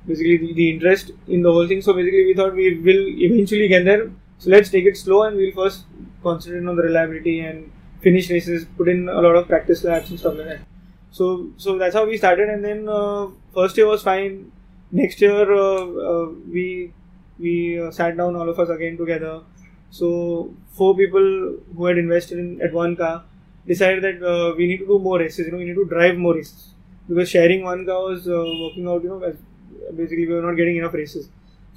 [0.08, 1.82] basically the, the interest in the whole thing.
[1.82, 4.12] So basically we thought we will eventually get there.
[4.40, 5.86] So let's take it slow and we'll first
[6.24, 10.20] concentrate on the reliability and finish races put in a lot of practice laps and
[10.20, 10.60] stuff like that.
[11.12, 12.50] So so that's how we started.
[12.50, 14.52] And then uh, first year was fine.
[14.92, 16.26] Next year uh, uh,
[16.56, 16.94] we
[17.40, 19.42] we uh, sat down all of us again together
[19.90, 23.24] so four people who had invested in at one car
[23.66, 25.46] decided that uh, we need to do more races.
[25.46, 26.74] You know, we need to drive more races
[27.08, 29.04] because sharing one car was uh, working out.
[29.04, 29.36] You know, as
[29.96, 31.30] basically we were not getting enough races.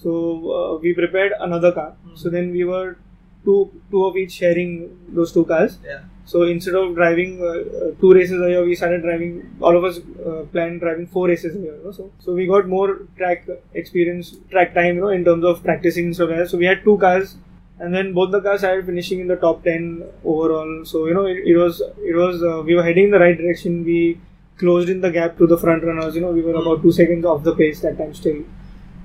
[0.02, 0.12] So
[0.52, 1.94] uh, we prepared another car.
[2.14, 2.96] So then we were
[3.44, 4.72] two two of each sharing
[5.08, 5.78] those two cars.
[5.84, 6.00] Yeah.
[6.24, 9.56] So instead of driving uh, uh, two races a year, we started driving.
[9.60, 11.76] All of us uh, planned driving four races a year.
[11.76, 11.92] You know?
[11.92, 14.96] So so we got more track experience, track time.
[14.96, 16.50] You know, in terms of practicing and stuff like that.
[16.50, 17.36] So we had two cars
[17.80, 21.26] and then both the cars started finishing in the top 10 overall so you know
[21.26, 24.20] it, it was it was uh, we were heading in the right direction we
[24.58, 27.24] closed in the gap to the front runners you know we were about two seconds
[27.24, 28.40] off the pace that time still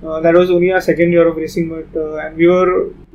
[0.08, 2.72] Uh, that was only our second year of racing, but uh, and we were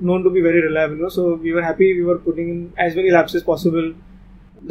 [0.10, 0.96] known to be very reliable.
[1.00, 1.90] You know, so we were happy.
[2.00, 3.94] We were putting in as many laps as possible.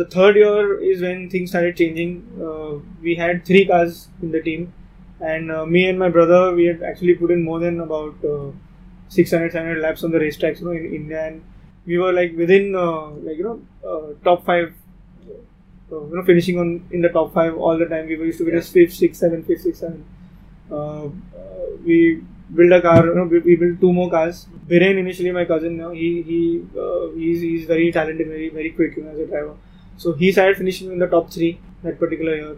[0.00, 2.12] The third year is when things started changing.
[2.48, 4.72] Uh, we had three cars in the team,
[5.20, 8.50] and uh, me and my brother we had actually put in more than about uh,
[9.10, 11.42] 600 700 laps on the racetracks, you know, in India, and
[11.86, 14.74] we were like within uh, like you know uh, top five.
[15.92, 18.06] Uh, you know, finishing on in the top five all the time.
[18.06, 20.04] We were used to finish fifth, sixth, seventh, fifth, sixth, seventh.
[20.70, 21.10] Uh, uh,
[21.84, 22.22] we
[22.54, 23.06] built a car.
[23.06, 24.46] You know, we, we built two more cars.
[24.68, 26.40] Biren initially, my cousin, you know, he he
[26.78, 29.56] uh, he's, he's very talented, very very quick you know, as a driver.
[29.96, 32.56] So he started finishing in the top three that particular year,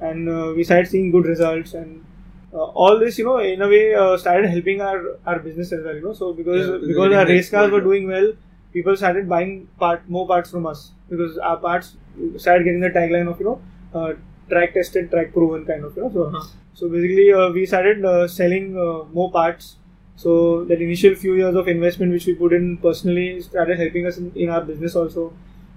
[0.00, 2.04] and uh, we started seeing good results and.
[2.52, 5.84] Uh, all this, you know, in a way, uh, started helping our, our business as
[5.84, 5.94] well.
[5.94, 8.32] You know, so because Yeah, because our race cars were doing well,
[8.72, 11.96] people started buying part more parts from us because our parts
[12.36, 13.60] started getting the tagline of you know
[13.94, 14.14] uh,
[14.48, 16.10] track tested, track proven kind of you know.
[16.14, 16.46] So Uh-huh.
[16.74, 19.76] so basically, uh, we started uh, selling uh, more parts.
[20.16, 24.16] So that initial few years of investment which we put in personally started helping us
[24.18, 25.32] in, in our business also.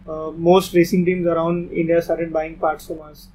[0.08, 3.28] Uh, most racing teams around India started buying parts from us.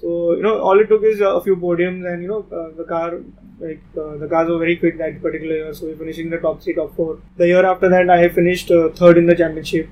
[0.00, 2.70] So you know, all it took is uh, a few podiums, and you know, uh,
[2.76, 3.20] the car
[3.60, 5.74] like uh, the cars were very quick that particular year.
[5.74, 7.18] So we finished in the top three, top four.
[7.36, 9.88] The year after that, I finished uh, third in the championship,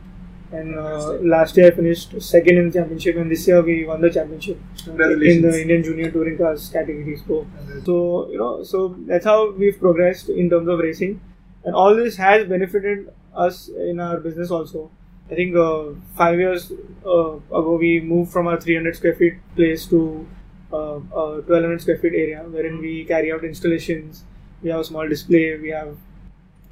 [0.52, 4.00] and uh, last year I finished second in the championship, and this year we won
[4.00, 7.16] the championship in the Indian Junior Touring Cars category.
[7.26, 7.46] So,
[7.84, 11.20] so you know, so that's how we've progressed in terms of racing,
[11.64, 14.90] and all this has benefited us in our business also.
[15.30, 15.86] I think uh,
[16.16, 16.70] five years
[17.04, 20.26] uh, ago we moved from our 300 square feet place to
[20.72, 24.24] uh, a 1200 square feet area wherein we carry out installations.
[24.62, 25.56] We have a small display.
[25.58, 25.96] We have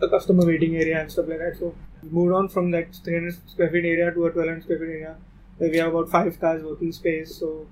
[0.00, 1.56] a customer waiting area and stuff like that.
[1.58, 4.88] So we moved on from that 300 square feet area to a 1200 square feet
[4.88, 5.16] area
[5.58, 7.34] where we have about five cars working space.
[7.34, 7.66] So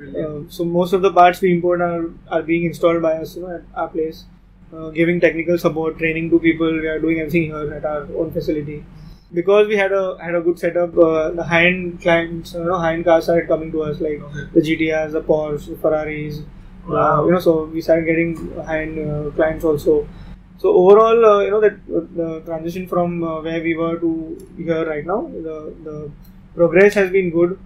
[0.00, 3.42] uh, so most of the parts we import are, are being installed by us you
[3.42, 4.24] know, at our place,
[4.72, 6.70] uh, giving technical support, training to people.
[6.70, 8.84] We are doing everything here at our own facility.
[9.32, 13.04] Because we had a had a good setup, uh, the high-end clients, you know, high-end
[13.04, 14.44] cars started coming to us like Okay.
[14.54, 16.38] the GTRs, the Porsche, the Ferraris.
[16.40, 17.26] Uh, Wow.
[17.26, 18.30] you know, so we started getting
[18.64, 20.08] high-end uh, clients also.
[20.56, 24.12] So overall, uh, you know, that uh, the transition from uh, where we were to
[24.56, 25.56] here right now, the
[25.88, 26.10] the
[26.54, 27.58] progress has been good.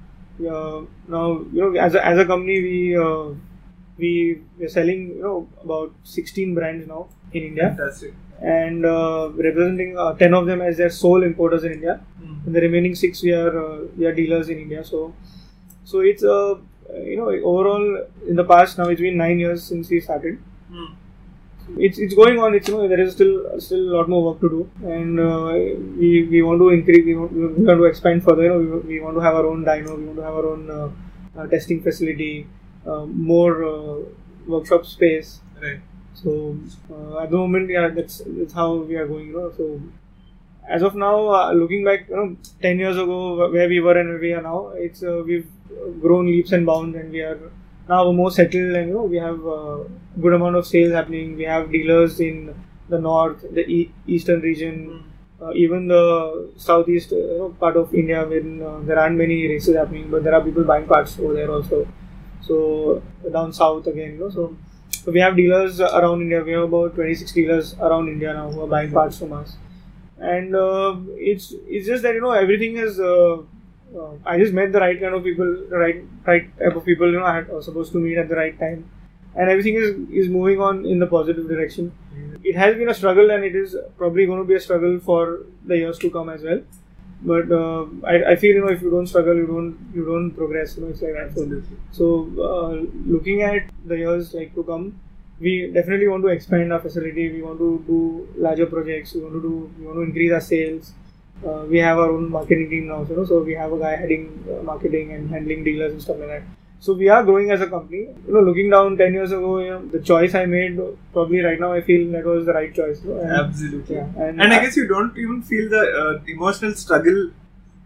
[0.54, 3.30] Uh, now, you know, as a, as a company, we uh,
[3.98, 8.14] we we're selling you know about 16 brands now in India, Fantastic.
[8.42, 12.00] And uh, representing uh, 10 of them as their sole importers in India.
[12.22, 12.46] Mm.
[12.46, 14.84] And the remaining six we are uh, we are dealers in India.
[14.84, 15.14] So
[15.84, 16.56] so it's uh,
[17.04, 20.38] you know overall in the past now it's been nine years since we started
[20.72, 20.94] Mm.
[21.78, 22.54] it's it's going on.
[22.54, 25.52] It's you know there is still still a lot more work to do, and uh,
[26.00, 27.04] we we want to increase.
[27.04, 28.44] We want, we want to expand further.
[28.44, 29.96] You know, we, we want to have our own dyno.
[29.98, 30.88] We want to have our own uh,
[31.38, 32.46] uh, testing facility,
[32.86, 33.96] uh, more uh,
[34.46, 35.40] workshop space.
[35.60, 35.80] Right.
[36.22, 36.56] So
[36.90, 39.26] uh, at the moment, yeah, that's that's how we are going.
[39.28, 39.80] You know, so
[40.68, 44.10] as of now, uh, looking back, you know, ten years ago where we were and
[44.10, 45.48] where we are now, it's uh, we've
[46.00, 47.38] grown leaps and bounds, and we are
[47.88, 49.78] now more settled, and you know, we have uh,
[50.20, 51.36] good amount of sales happening.
[51.36, 52.54] We have dealers in
[52.88, 55.04] the north, the e- eastern region,
[55.40, 59.46] uh, even the southeast uh, you know, part of India, when uh, there aren't many
[59.48, 61.86] races happening, but there are people buying parts over there also.
[62.42, 64.56] So down south again, you know, so.
[65.04, 66.42] So we have dealers around India.
[66.42, 69.56] We have about 26 dealers around India now who are buying parts from us,
[70.18, 70.96] and uh,
[71.30, 73.00] it's it's just that you know everything is.
[73.00, 73.38] Uh,
[74.00, 77.10] uh, I just met the right kind of people, the right right type of people.
[77.10, 78.84] You know, I had, was supposed to meet at the right time,
[79.34, 79.90] and everything is
[80.24, 81.92] is moving on in the positive direction.
[82.44, 85.40] It has been a struggle, and it is probably going to be a struggle for
[85.64, 86.62] the years to come as well.
[87.24, 90.32] But uh, I, I feel you know if you don't struggle, you don't you don't
[90.32, 90.76] progress.
[90.76, 91.62] You know, it's like that.
[91.92, 92.06] So,
[92.48, 92.72] uh,
[93.06, 94.98] looking at the years like to come,
[95.40, 97.30] we definitely want to expand our facility.
[97.32, 99.14] We want to do larger projects.
[99.14, 100.92] We want to do we want to increase our sales.
[101.46, 103.78] Uh, we have our own marketing team now, so, you know, so we have a
[103.78, 106.42] guy heading uh, marketing and handling dealers and stuff like that.
[106.84, 108.00] So we are growing as a company.
[108.26, 110.80] You know, looking down ten years ago, you know, the choice I made
[111.12, 113.02] probably right now I feel that was the right choice.
[113.04, 113.96] and- Absolutely.
[113.96, 117.20] Yeah, and, And I guess you don't even feel the uh, emotional struggle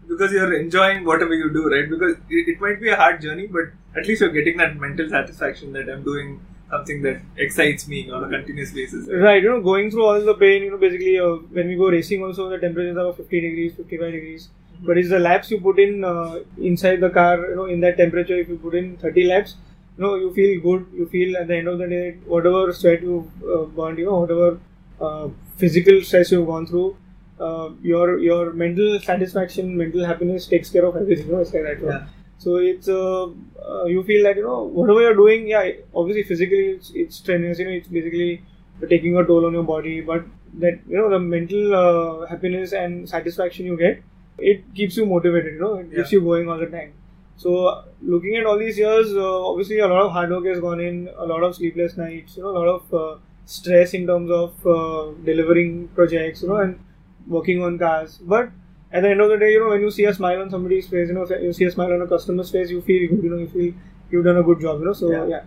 [0.07, 1.87] because you're enjoying whatever you do, right?
[1.95, 5.09] Because it, it might be a hard journey, but at least you're getting that mental
[5.09, 6.39] satisfaction that I'm doing
[6.71, 9.07] something that excites me on a continuous basis.
[9.07, 11.89] Right, you know, going through all the pain, you know, basically uh, when we go
[11.89, 14.49] racing, also the temperatures are 50 degrees, 55 degrees.
[14.81, 17.97] But it's the laps you put in uh, inside the car, you know, in that
[17.97, 18.37] temperature.
[18.37, 19.55] If you put in 30 laps,
[19.97, 20.85] you know, you feel good.
[20.93, 24.19] You feel at the end of the day, whatever sweat you uh, burned, you know,
[24.19, 24.59] whatever
[25.01, 26.95] uh, physical stress you've gone through,
[27.39, 31.27] uh, your your mental satisfaction, mental happiness takes care of everything.
[31.27, 31.81] You know, it's like that.
[31.83, 32.07] Yeah.
[32.39, 35.71] So it's uh, uh, you feel that you know whatever you're doing, yeah.
[35.95, 37.59] Obviously, physically it's, it's strenuous.
[37.59, 38.43] You know, it's basically
[38.89, 40.25] taking a toll on your body, but
[40.59, 44.03] that you know the mental uh, happiness and satisfaction you get,
[44.37, 45.53] it keeps you motivated.
[45.55, 46.19] You know, it keeps Yeah.
[46.19, 46.93] you going all the time.
[47.37, 50.79] So looking at all these years, uh, obviously a lot of hard work has gone
[50.79, 54.31] in, a lot of sleepless nights, you know, a lot of uh, stress in terms
[54.31, 56.79] of uh, delivering projects, you know, and
[57.27, 58.17] working on cars.
[58.21, 58.49] But
[58.91, 60.87] at the end of the day, you know, when you see a smile on somebody's
[60.87, 63.29] face, you know, you see a smile on a customer's face, you feel good, you
[63.29, 63.73] know, you feel
[64.09, 64.93] you've done a good job, you know.
[64.93, 65.27] So Yeah.
[65.27, 65.41] yeah.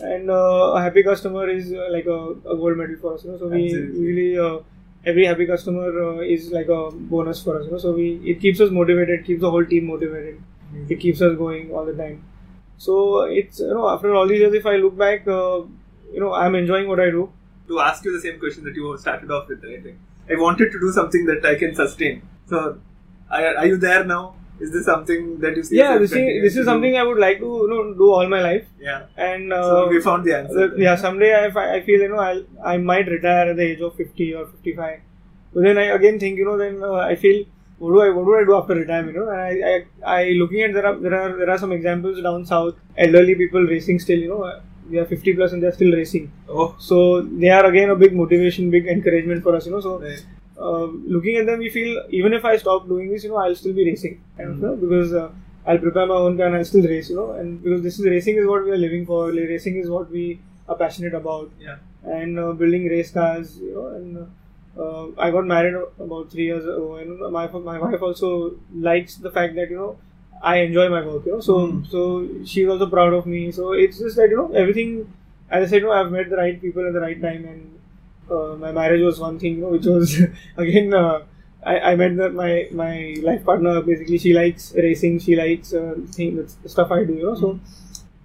[0.00, 3.30] And uh, a happy customer is uh, like a, a gold medal for us, you
[3.30, 3.38] know.
[3.38, 4.00] So we Absolutely.
[4.00, 4.58] usually uh,
[5.04, 7.78] every happy customer uh, is like a bonus for us, you know.
[7.78, 10.42] So we it keeps us motivated, keeps the whole team motivated
[10.88, 12.24] it keeps us going all the time.
[12.78, 15.62] So it's you know after all these years, if I look back, uh,
[16.12, 17.30] you know I'm enjoying what I do.
[17.68, 19.94] to ask you the same question that you started off with, right?
[20.30, 22.22] I wanted to do something that I can sustain.
[22.48, 22.78] So,
[23.30, 24.34] are, are you there now?
[24.64, 25.76] Is this something that you see?
[25.78, 28.40] Yeah, this is this is something I would like to you know do all my
[28.48, 28.66] life.
[28.88, 29.06] Yeah.
[29.28, 30.58] And uh, So we found the answer.
[30.60, 31.46] that- yeah, someday I,
[31.76, 35.00] I feel you know I'll, I might retire at the age of 50 or 55.
[35.54, 37.44] But then I again think you know then uh, I feel
[37.78, 39.16] what do I what do I do after retirement?
[39.16, 41.72] You know, and I, I, I looking at there are there are there are some
[41.78, 44.18] examples down south, elderly people racing still.
[44.26, 46.30] You know, they are 50 plus and they are still racing.
[46.48, 49.66] Oh, So they are again a big motivation, big encouragement for us.
[49.66, 50.24] You know, so right.
[50.58, 50.86] Uh,
[51.16, 53.72] looking at them, we feel even if I stop doing this, you know, I'll still
[53.72, 55.30] be racing, of, you know, because uh,
[55.66, 58.06] I'll prepare my own car and I'll still race, you know, and because this is
[58.06, 59.30] racing is what we are living for.
[59.30, 61.76] Racing is what we are passionate about, Yeah.
[62.04, 64.26] and uh, building race cars, you know, and.
[64.78, 69.30] Uh, I got married about three years ago, and my my wife also likes the
[69.30, 69.96] fact that you know
[70.42, 71.26] I enjoy my work.
[71.26, 71.86] You know, so Mm.
[71.90, 73.52] so she's also proud of me.
[73.52, 75.12] So it's just that you know everything.
[75.50, 77.71] As I said, you know, I've met the right people at the right time, and
[78.36, 80.18] uh, my marriage was one thing, you know, which was
[80.56, 80.94] again.
[80.94, 81.20] Uh,
[81.64, 83.80] I, I met the, my my life partner.
[83.82, 85.20] Basically, she likes racing.
[85.20, 87.14] She likes uh, thing, stuff I do.
[87.14, 87.60] You know, so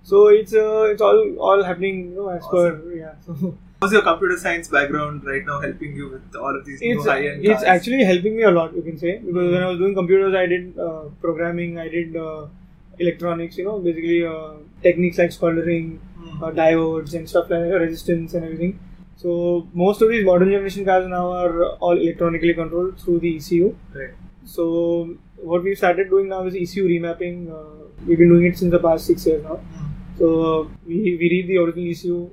[0.04, 2.00] so it's uh, it's all all happening.
[2.12, 2.66] You know, as per
[2.96, 3.14] yeah.
[3.26, 6.96] So How's your computer science background right now helping you with all of these new
[6.98, 7.64] it's high-end it's cars?
[7.74, 8.76] actually helping me a lot.
[8.76, 11.78] You can say because when I was doing computers, I did uh, programming.
[11.78, 12.48] I did uh,
[12.98, 13.56] electronics.
[13.60, 16.44] You know, basically uh, techniques like soldering, Hmm.
[16.44, 18.80] uh, diodes and stuff like that, resistance and everything.
[19.18, 23.76] So most of these modern generation cars now are all electronically controlled through the ECU.
[23.94, 24.14] Right.
[24.46, 27.52] So what we've started doing now is ECU remapping.
[27.52, 29.56] Uh, we've been doing it since the past six years now.
[29.56, 29.86] Hmm.
[30.20, 30.28] So
[30.62, 32.30] uh, we, we read the original ECU,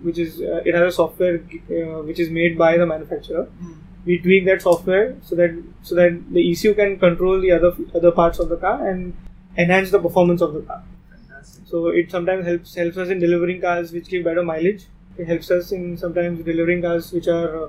[0.00, 3.44] which is uh, it has a software uh, which is made by the manufacturer.
[3.44, 3.72] Hmm.
[4.06, 8.10] We tweak that software so that so that the ECU can control the other other
[8.10, 9.14] parts of the car and
[9.58, 10.82] enhance the performance of the car.
[11.10, 11.66] Fantastic.
[11.66, 14.86] So it sometimes helps helps us in delivering cars which give better mileage.
[15.18, 17.68] It helps us in sometimes delivering cars which are uh,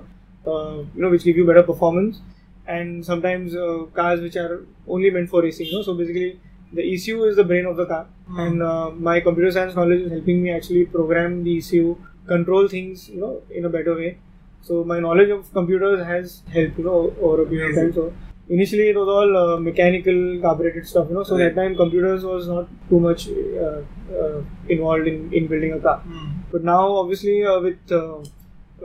[0.50, 2.22] uh, you know which give you better performance,
[2.68, 5.68] and sometimes uh, cars which are only meant for racing.
[5.68, 5.82] You know?
[5.84, 6.40] So basically,
[6.74, 8.40] the ECU is the brain of the car, Hmm.
[8.40, 11.96] and uh, my computer science knowledge is helping me actually program the ECU,
[12.28, 14.18] control things you know in a better way.
[14.62, 17.94] So my knowledge of computers has helped you know over a period of time.
[17.94, 18.14] So
[18.50, 21.44] initially it was all uh, mechanical carbureted stuff you know so Right.
[21.56, 23.82] that time computers was not too much uh,
[24.22, 26.30] uh, involved in, in building a car Hmm.
[26.54, 28.18] But now obviously uh, with uh,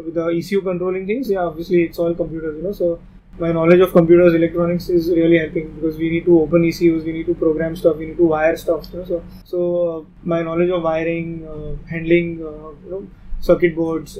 [0.07, 2.99] with the ECU controlling things yeah obviously it's all computers you know so
[3.43, 7.13] my knowledge of computers electronics is really helping because we need to open ECUs we
[7.19, 10.05] need to program stuff we need to wire stuff you know so so uh,
[10.35, 13.03] my knowledge of wiring uh, handling uh, you know
[13.49, 14.19] circuit boards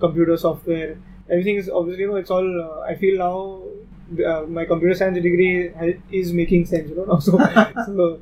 [0.00, 0.98] computer software
[1.30, 2.48] everything is obviously you know it's all
[2.86, 3.36] I feel now
[4.20, 5.70] uh, my computer science degree
[6.10, 7.04] is making sense, you know.
[7.04, 7.18] now.
[7.20, 7.38] So,
[7.86, 8.20] so,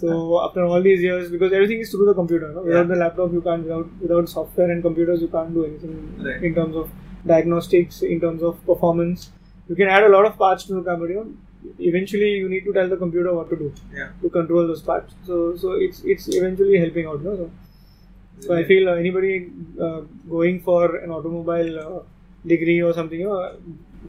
[0.00, 2.62] so after all these years, because everything is through the computer, no?
[2.62, 2.94] without Yeah.
[2.94, 3.62] the laptop, you can't.
[3.64, 5.94] Without without software and computers, you can't do anything
[6.28, 6.42] Right.
[6.50, 6.90] in terms of
[7.26, 9.30] diagnostics, in terms of performance.
[9.68, 11.26] You can add a lot of parts to the but you know,
[11.78, 14.08] eventually you need to tell the computer what to do Yeah.
[14.22, 15.14] to control those parts.
[15.30, 17.34] So, so it's it's eventually helping out, no?
[17.40, 17.50] So,
[18.46, 20.00] so I feel uh, anybody uh,
[20.36, 22.00] going for an automobile uh,
[22.46, 23.56] degree or something, you know,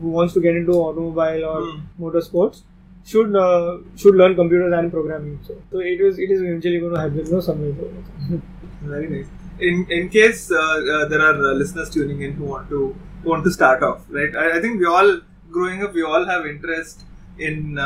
[0.01, 1.79] who wants to get into automobile or Hmm.
[2.05, 2.61] motorsports
[3.05, 5.39] should uh, should learn computers and programming.
[5.47, 7.73] So, so it is it is eventually going to help them, you know, somewhere.
[8.81, 9.27] Very nice.
[9.59, 10.57] In in case uh,
[10.95, 14.05] uh, there are uh, listeners tuning in who want to who want to start off,
[14.09, 14.35] right?
[14.35, 15.19] I, I think we all
[15.51, 17.03] growing up, we all have interest
[17.37, 17.83] in uh,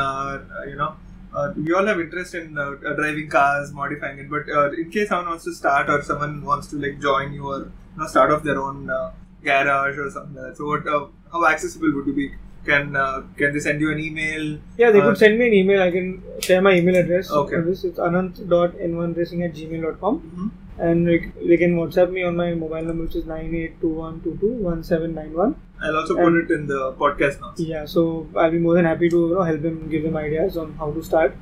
[0.58, 0.94] uh, you know.
[1.34, 4.30] Uh, we all have interest in uh, uh, driving cars, modifying it.
[4.30, 7.48] But uh, in case someone wants to start or someone wants to like join you
[7.48, 9.10] or you know start off their own uh,
[9.42, 10.56] garage or something like that.
[10.56, 12.26] So, what, uh, how accessible would you be?
[12.66, 14.44] Can uh, can they send you an email?
[14.82, 15.80] yeah, they Uh, could send me an email.
[15.86, 16.06] I can
[16.48, 17.30] share my email address.
[17.40, 17.58] Okay.
[17.70, 20.14] This it's anant.n1racing at gmail.com.
[20.28, 20.50] Mhm.
[20.86, 25.54] And they, can WhatsApp me on my mobile number, which is 9821221791.
[25.82, 27.60] I'll also put And- it in the podcast notes.
[27.60, 30.56] Yeah, so I'll be more than happy to you know help them, give them ideas
[30.56, 31.36] on how to start.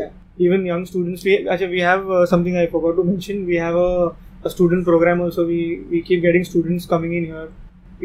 [0.00, 0.10] Yeah.
[0.38, 3.46] Even young students, we actually we have uh, something I forgot to mention.
[3.46, 4.12] We have a
[4.44, 5.46] a student program also.
[5.46, 7.48] We we keep getting students coming in here,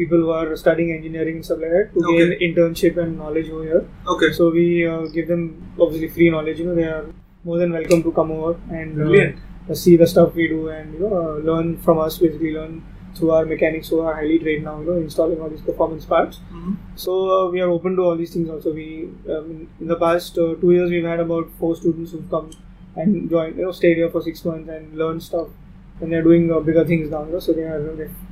[0.00, 2.18] people who are studying engineering and stuff like that to Okay.
[2.18, 3.84] gain internship and knowledge over here.
[4.16, 4.32] Okay.
[4.40, 5.42] So we uh, give them
[5.86, 6.58] obviously free knowledge.
[6.60, 7.06] You know, they are
[7.44, 8.98] more than welcome to come over and
[9.70, 12.18] uh, see the stuff we do and you know uh, learn from us.
[12.18, 12.78] Basically, learn
[13.14, 14.78] through our mechanics who are highly trained now.
[14.80, 16.40] You know, installing all these performance parts.
[16.54, 16.76] Mhm.
[17.04, 18.50] So uh, we are open to all these things.
[18.56, 18.88] Also, we
[19.36, 22.50] um, in the past uh, two years we've had about four students who've come
[22.96, 23.56] and joined.
[23.56, 25.48] You know, stayed here for six months and learned stuff.
[26.00, 27.24] And they're doing uh, bigger things now.
[27.24, 27.80] You know, so they are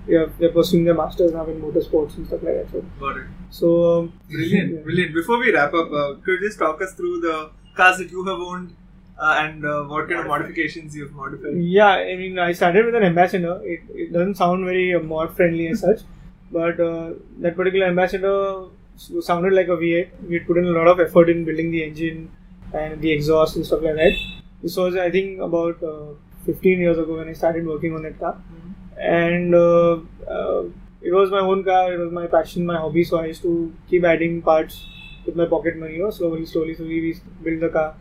[0.07, 2.67] they, are they're pursuing their masters now in motorsports and stuff like that.
[2.71, 3.27] So, Got it.
[3.51, 4.81] so um, Brilliant, yeah.
[4.81, 5.15] brilliant.
[5.15, 8.25] Before we wrap up, uh, could you just talk us through the cars that you
[8.25, 8.75] have owned
[9.19, 11.57] uh, and uh, what kind of modifications you've modified?
[11.57, 13.61] Yeah, I mean, I started with an ambassador.
[13.65, 16.01] It, it doesn't sound very uh, mod friendly as such,
[16.53, 20.09] but uh, that particular ambassador sounded like a V8.
[20.29, 22.31] We had put in a lot of effort in building the engine
[22.73, 24.13] and the exhaust and stuff like that.
[24.63, 26.15] This was, I think, about uh,
[26.47, 28.37] 15 years ago when I started working on that car,
[28.99, 30.63] and uh, uh,
[31.03, 31.93] it was my own car.
[31.93, 33.05] It was my passion, my hobby.
[33.05, 34.87] So I used to keep adding parts
[35.25, 35.95] with my pocket money.
[35.95, 37.95] You know, slowly, slowly, slowly, we built the car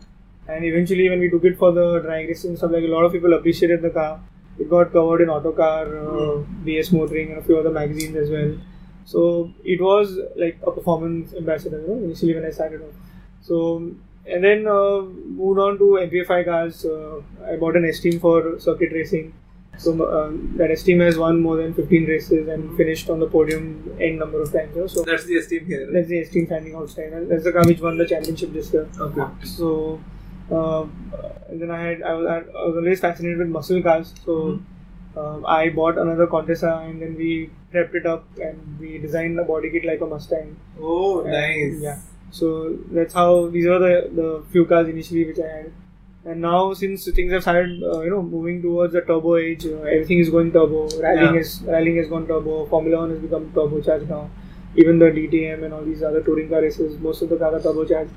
[0.48, 3.04] and eventually when we took it for the drag racing and stuff like a lot
[3.04, 4.20] of people appreciated the car
[4.58, 8.52] it got covered in autocar uh, bs motoring and a few other magazines as well
[9.04, 12.94] so it was like a performance ambassador you know initially when i started off
[13.42, 13.90] so
[14.28, 15.00] and then uh,
[15.40, 17.20] moved on to mpfi cars uh,
[17.52, 19.32] i bought an esteem for circuit racing
[19.84, 23.64] so uh, that esteem has won more than 15 races and finished on the podium
[24.00, 25.84] n number of times so That's the esteem here.
[25.84, 25.92] Right?
[25.94, 28.88] that's the esteem standing outside and that's the car which won the championship this year
[29.08, 29.26] Okay.
[29.56, 30.00] so,
[30.50, 30.84] uh,
[31.48, 34.14] and then I had I was, I was always fascinated with muscle cars.
[34.24, 34.60] So,
[35.16, 39.44] um, I bought another Contessa and then we prepped it up and we designed a
[39.44, 40.56] body kit like a Mustang.
[40.80, 41.82] Oh, And, nice.
[41.82, 41.98] Yeah.
[42.38, 42.48] So
[42.98, 45.72] that's how these were the the few cars initially which I had.
[46.24, 49.82] And now since things have started, uh, you know, moving towards the turbo age, uh,
[49.96, 50.80] everything is going turbo.
[51.06, 51.40] Rallying Yeah.
[51.46, 52.56] is rallying has gone turbo.
[52.74, 54.22] Formula One has become turbocharged now.
[54.84, 57.64] Even the DTM and all these other touring car races, most of the cars are
[57.68, 58.10] turbocharged.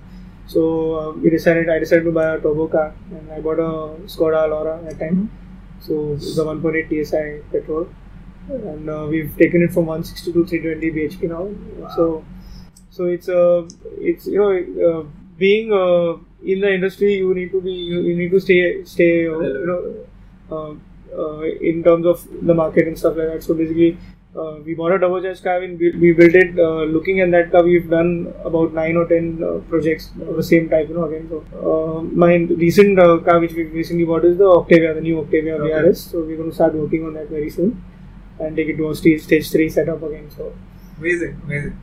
[0.48, 0.64] So
[1.00, 3.72] uh, we decided, I decided to buy a turbo car, and I bought a
[4.16, 5.30] Skoda Laura at that time.
[5.88, 7.88] So the a 1.8 TSI petrol,
[8.50, 11.46] and uh, we've taken it from 160 to 320 bhp now.
[11.96, 12.24] So
[13.00, 13.62] so it's uh,
[14.12, 14.52] it's you know
[14.90, 15.04] uh,
[15.38, 16.12] being uh,
[16.54, 18.60] in the industry you need to be you, need to stay
[18.94, 19.82] stay uh, you know
[20.56, 20.74] uh,
[21.22, 21.42] uh,
[21.72, 23.92] in terms of the market and stuff like that so basically
[24.36, 27.52] uh, we bought a turbocharged car and we, we built it uh, looking at that
[27.52, 28.12] car we've done
[28.50, 31.40] about 9 or 10 uh, projects of the same type you know again so
[31.70, 32.34] uh, my
[32.66, 35.72] recent uh, car which we recently bought is the Octavia the new Octavia Okay.
[35.74, 37.72] VRS so we're going to start working on that very soon
[38.40, 40.54] and take it to a stage, stage 3 setup again so
[41.00, 41.78] Amazing, amazing.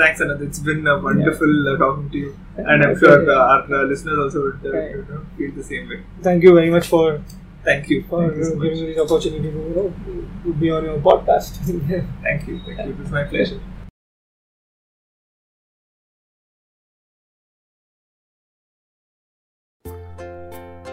[0.00, 0.40] Thanks, Anant.
[0.46, 4.18] It's been uh, wonderful uh, talking to you, and I'm sure uh, our uh, listeners
[4.24, 4.88] also would uh, Yeah.
[4.96, 6.00] you know, feel the same way.
[6.28, 7.04] thank you very much for
[7.64, 7.98] Thank you.
[8.10, 8.96] for Thank you so giving me much.
[8.96, 9.88] this opportunity to you know
[10.44, 11.60] to be on your podcast.
[12.28, 12.60] Thank you.
[12.68, 12.92] Thank you.
[12.94, 13.60] It was my pleasure.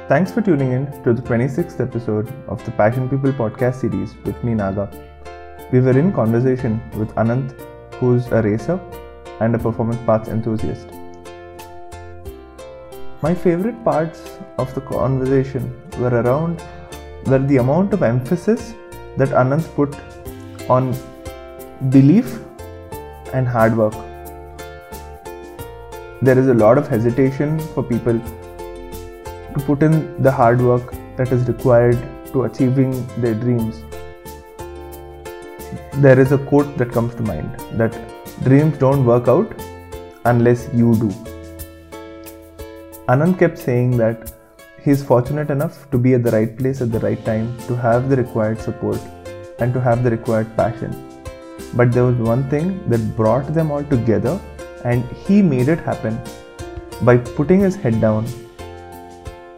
[0.09, 4.41] Thanks for tuning in to the 26th episode of the Passion People podcast series with
[4.43, 4.85] me, Naga.
[5.71, 7.53] We were in conversation with Anant,
[7.99, 8.79] who's a racer
[9.39, 10.87] and a performance parts enthusiast.
[13.21, 16.61] My favorite parts of the conversation were around
[17.25, 18.73] were the amount of emphasis
[19.17, 19.95] that Anant put
[20.69, 20.95] on
[21.89, 22.39] belief
[23.33, 23.95] and hard work.
[26.21, 31.31] There is a lot of hesitation for people to put in the hard work that
[31.31, 31.97] is required
[32.31, 33.83] to achieving their dreams.
[35.99, 37.91] There is a quote that comes to mind that
[38.43, 39.51] dreams don't work out
[40.25, 41.09] unless you do.
[43.09, 44.31] Anant kept saying that
[44.83, 47.75] he is fortunate enough to be at the right place at the right time, to
[47.75, 48.99] have the required support,
[49.57, 50.93] and to have the required passion.
[51.73, 54.39] But there was one thing that brought them all together,
[54.85, 56.21] and he made it happen
[57.01, 58.27] by putting his head down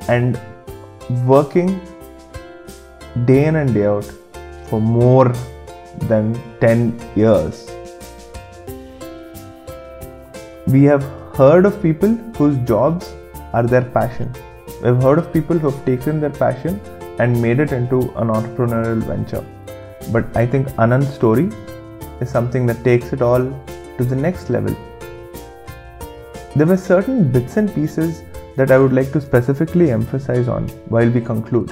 [0.07, 0.39] and
[1.25, 1.81] working
[3.25, 4.05] day in and day out
[4.69, 5.33] for more
[6.07, 7.69] than 10 years.
[10.67, 11.03] We have
[11.35, 13.13] heard of people whose jobs
[13.53, 14.31] are their passion.
[14.83, 16.79] We've heard of people who have taken their passion
[17.19, 19.45] and made it into an entrepreneurial venture.
[20.11, 21.49] But I think Anant's story
[22.21, 23.43] is something that takes it all
[23.97, 24.75] to the next level.
[26.55, 28.23] There were certain bits and pieces
[28.55, 31.71] that I would like to specifically emphasize on while we conclude.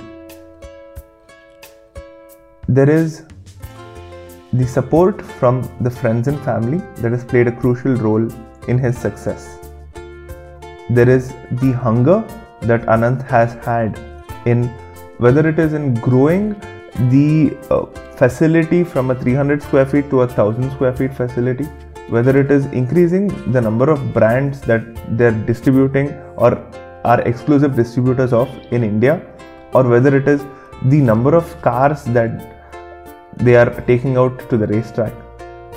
[2.68, 3.24] There is
[4.54, 8.28] the support from the friends and family that has played a crucial role
[8.68, 9.60] in his success.
[10.90, 12.26] There is the hunger
[12.62, 14.00] that Anant has had
[14.46, 14.64] in
[15.18, 16.56] whether it is in growing
[17.10, 17.86] the uh,
[18.16, 21.66] facility from a 300 square feet to a 1000 square feet facility,
[22.10, 24.82] whether it is increasing the number of brands that
[25.18, 26.58] they're distributing or
[27.04, 29.22] are exclusive distributors of in India,
[29.74, 30.46] or whether it is
[30.86, 32.57] the number of cars that
[33.40, 35.14] they are taking out to the racetrack.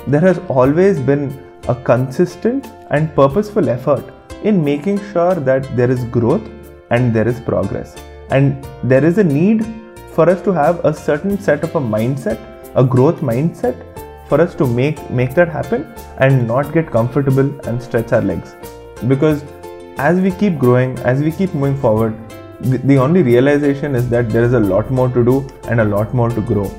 [0.07, 1.23] There has always been
[1.67, 4.03] a consistent and purposeful effort
[4.43, 6.41] in making sure that there is growth
[6.89, 7.95] and there is progress.
[8.31, 9.65] And there is a need
[10.13, 12.39] for us to have a certain set of a mindset,
[12.75, 13.87] a growth mindset
[14.27, 18.55] for us to make make that happen and not get comfortable and stretch our legs.
[19.07, 19.43] Because
[19.97, 22.15] as we keep growing, as we keep moving forward,
[22.61, 25.85] the, the only realization is that there is a lot more to do and a
[25.85, 26.71] lot more to grow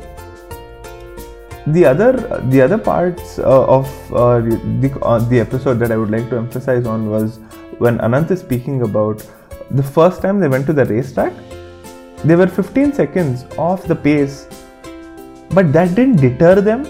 [1.67, 2.13] the other
[2.49, 6.37] the other parts uh, of uh, the uh, the episode that I would like to
[6.37, 7.39] emphasize on was
[7.79, 9.25] when Anant is speaking about
[9.71, 11.33] the first time they went to the racetrack,
[12.25, 14.49] they were 15 seconds off the pace,
[15.51, 16.83] but that didn't deter them.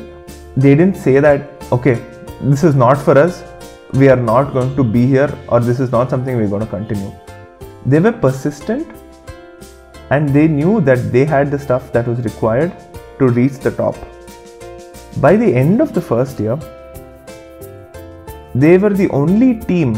[0.57, 1.95] They didn't say that okay,
[2.41, 3.45] this is not for us.
[3.93, 6.67] We are not going to be here, or this is not something we're going to
[6.67, 7.13] continue.
[7.85, 8.91] They were persistent,
[10.09, 12.73] and they knew that they had the stuff that was required
[13.19, 13.97] to reach the top
[15.21, 16.59] by the end of the first year,
[18.55, 19.95] they were the only team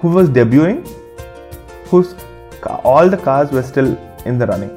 [0.00, 0.86] who was debuting
[1.86, 2.14] whose
[2.84, 4.72] all the cars were still in the running.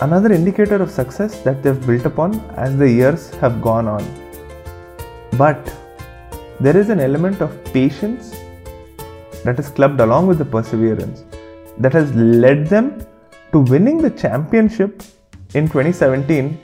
[0.00, 4.02] Another indicator of success that they've built upon as the years have gone on.
[5.36, 5.72] But
[6.58, 8.30] there is an element of patience
[9.44, 11.24] that is clubbed along with the perseverance
[11.78, 13.04] that has led them
[13.52, 15.02] to winning the championship
[15.54, 16.58] in 2017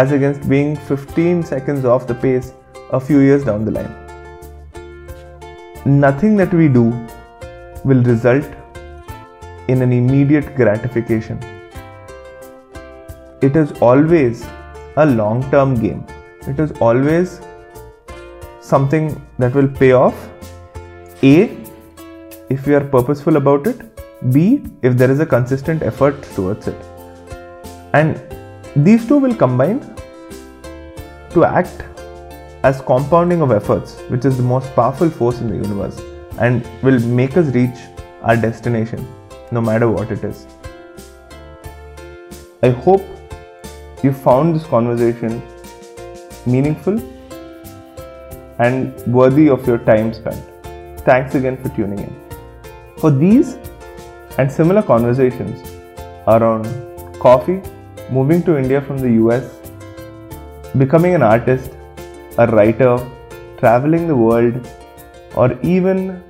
[0.00, 2.52] as against being 15 seconds off the pace
[2.92, 3.94] a few years down the line.
[5.86, 6.84] Nothing that we do
[7.84, 8.44] will result
[9.68, 11.38] in an immediate gratification.
[13.40, 14.46] It is always
[14.96, 16.06] a long term game.
[16.46, 17.40] It is always
[18.60, 20.28] something that will pay off.
[21.22, 21.56] A,
[22.50, 23.80] if we are purposeful about it.
[24.32, 26.76] B, if there is a consistent effort towards it.
[27.92, 28.35] And
[28.84, 29.80] these two will combine
[31.30, 31.82] to act
[32.62, 35.98] as compounding of efforts, which is the most powerful force in the universe
[36.38, 37.78] and will make us reach
[38.22, 39.06] our destination
[39.50, 40.46] no matter what it is.
[42.62, 43.04] I hope
[44.02, 45.40] you found this conversation
[46.44, 46.98] meaningful
[48.58, 50.44] and worthy of your time spent.
[51.00, 52.14] Thanks again for tuning in.
[52.98, 53.56] For these
[54.38, 55.66] and similar conversations
[56.26, 56.66] around
[57.20, 57.62] coffee,
[58.10, 59.44] moving to India from the US,
[60.78, 61.70] becoming an artist,
[62.38, 62.98] a writer,
[63.58, 64.54] traveling the world,
[65.34, 66.22] or even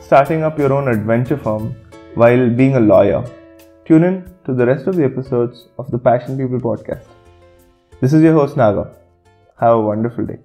[0.00, 1.74] starting up your own adventure firm
[2.14, 3.24] while being a lawyer.
[3.84, 7.04] Tune in to the rest of the episodes of the Passion People podcast.
[8.00, 8.94] This is your host Naga.
[9.58, 10.38] Have a wonderful day.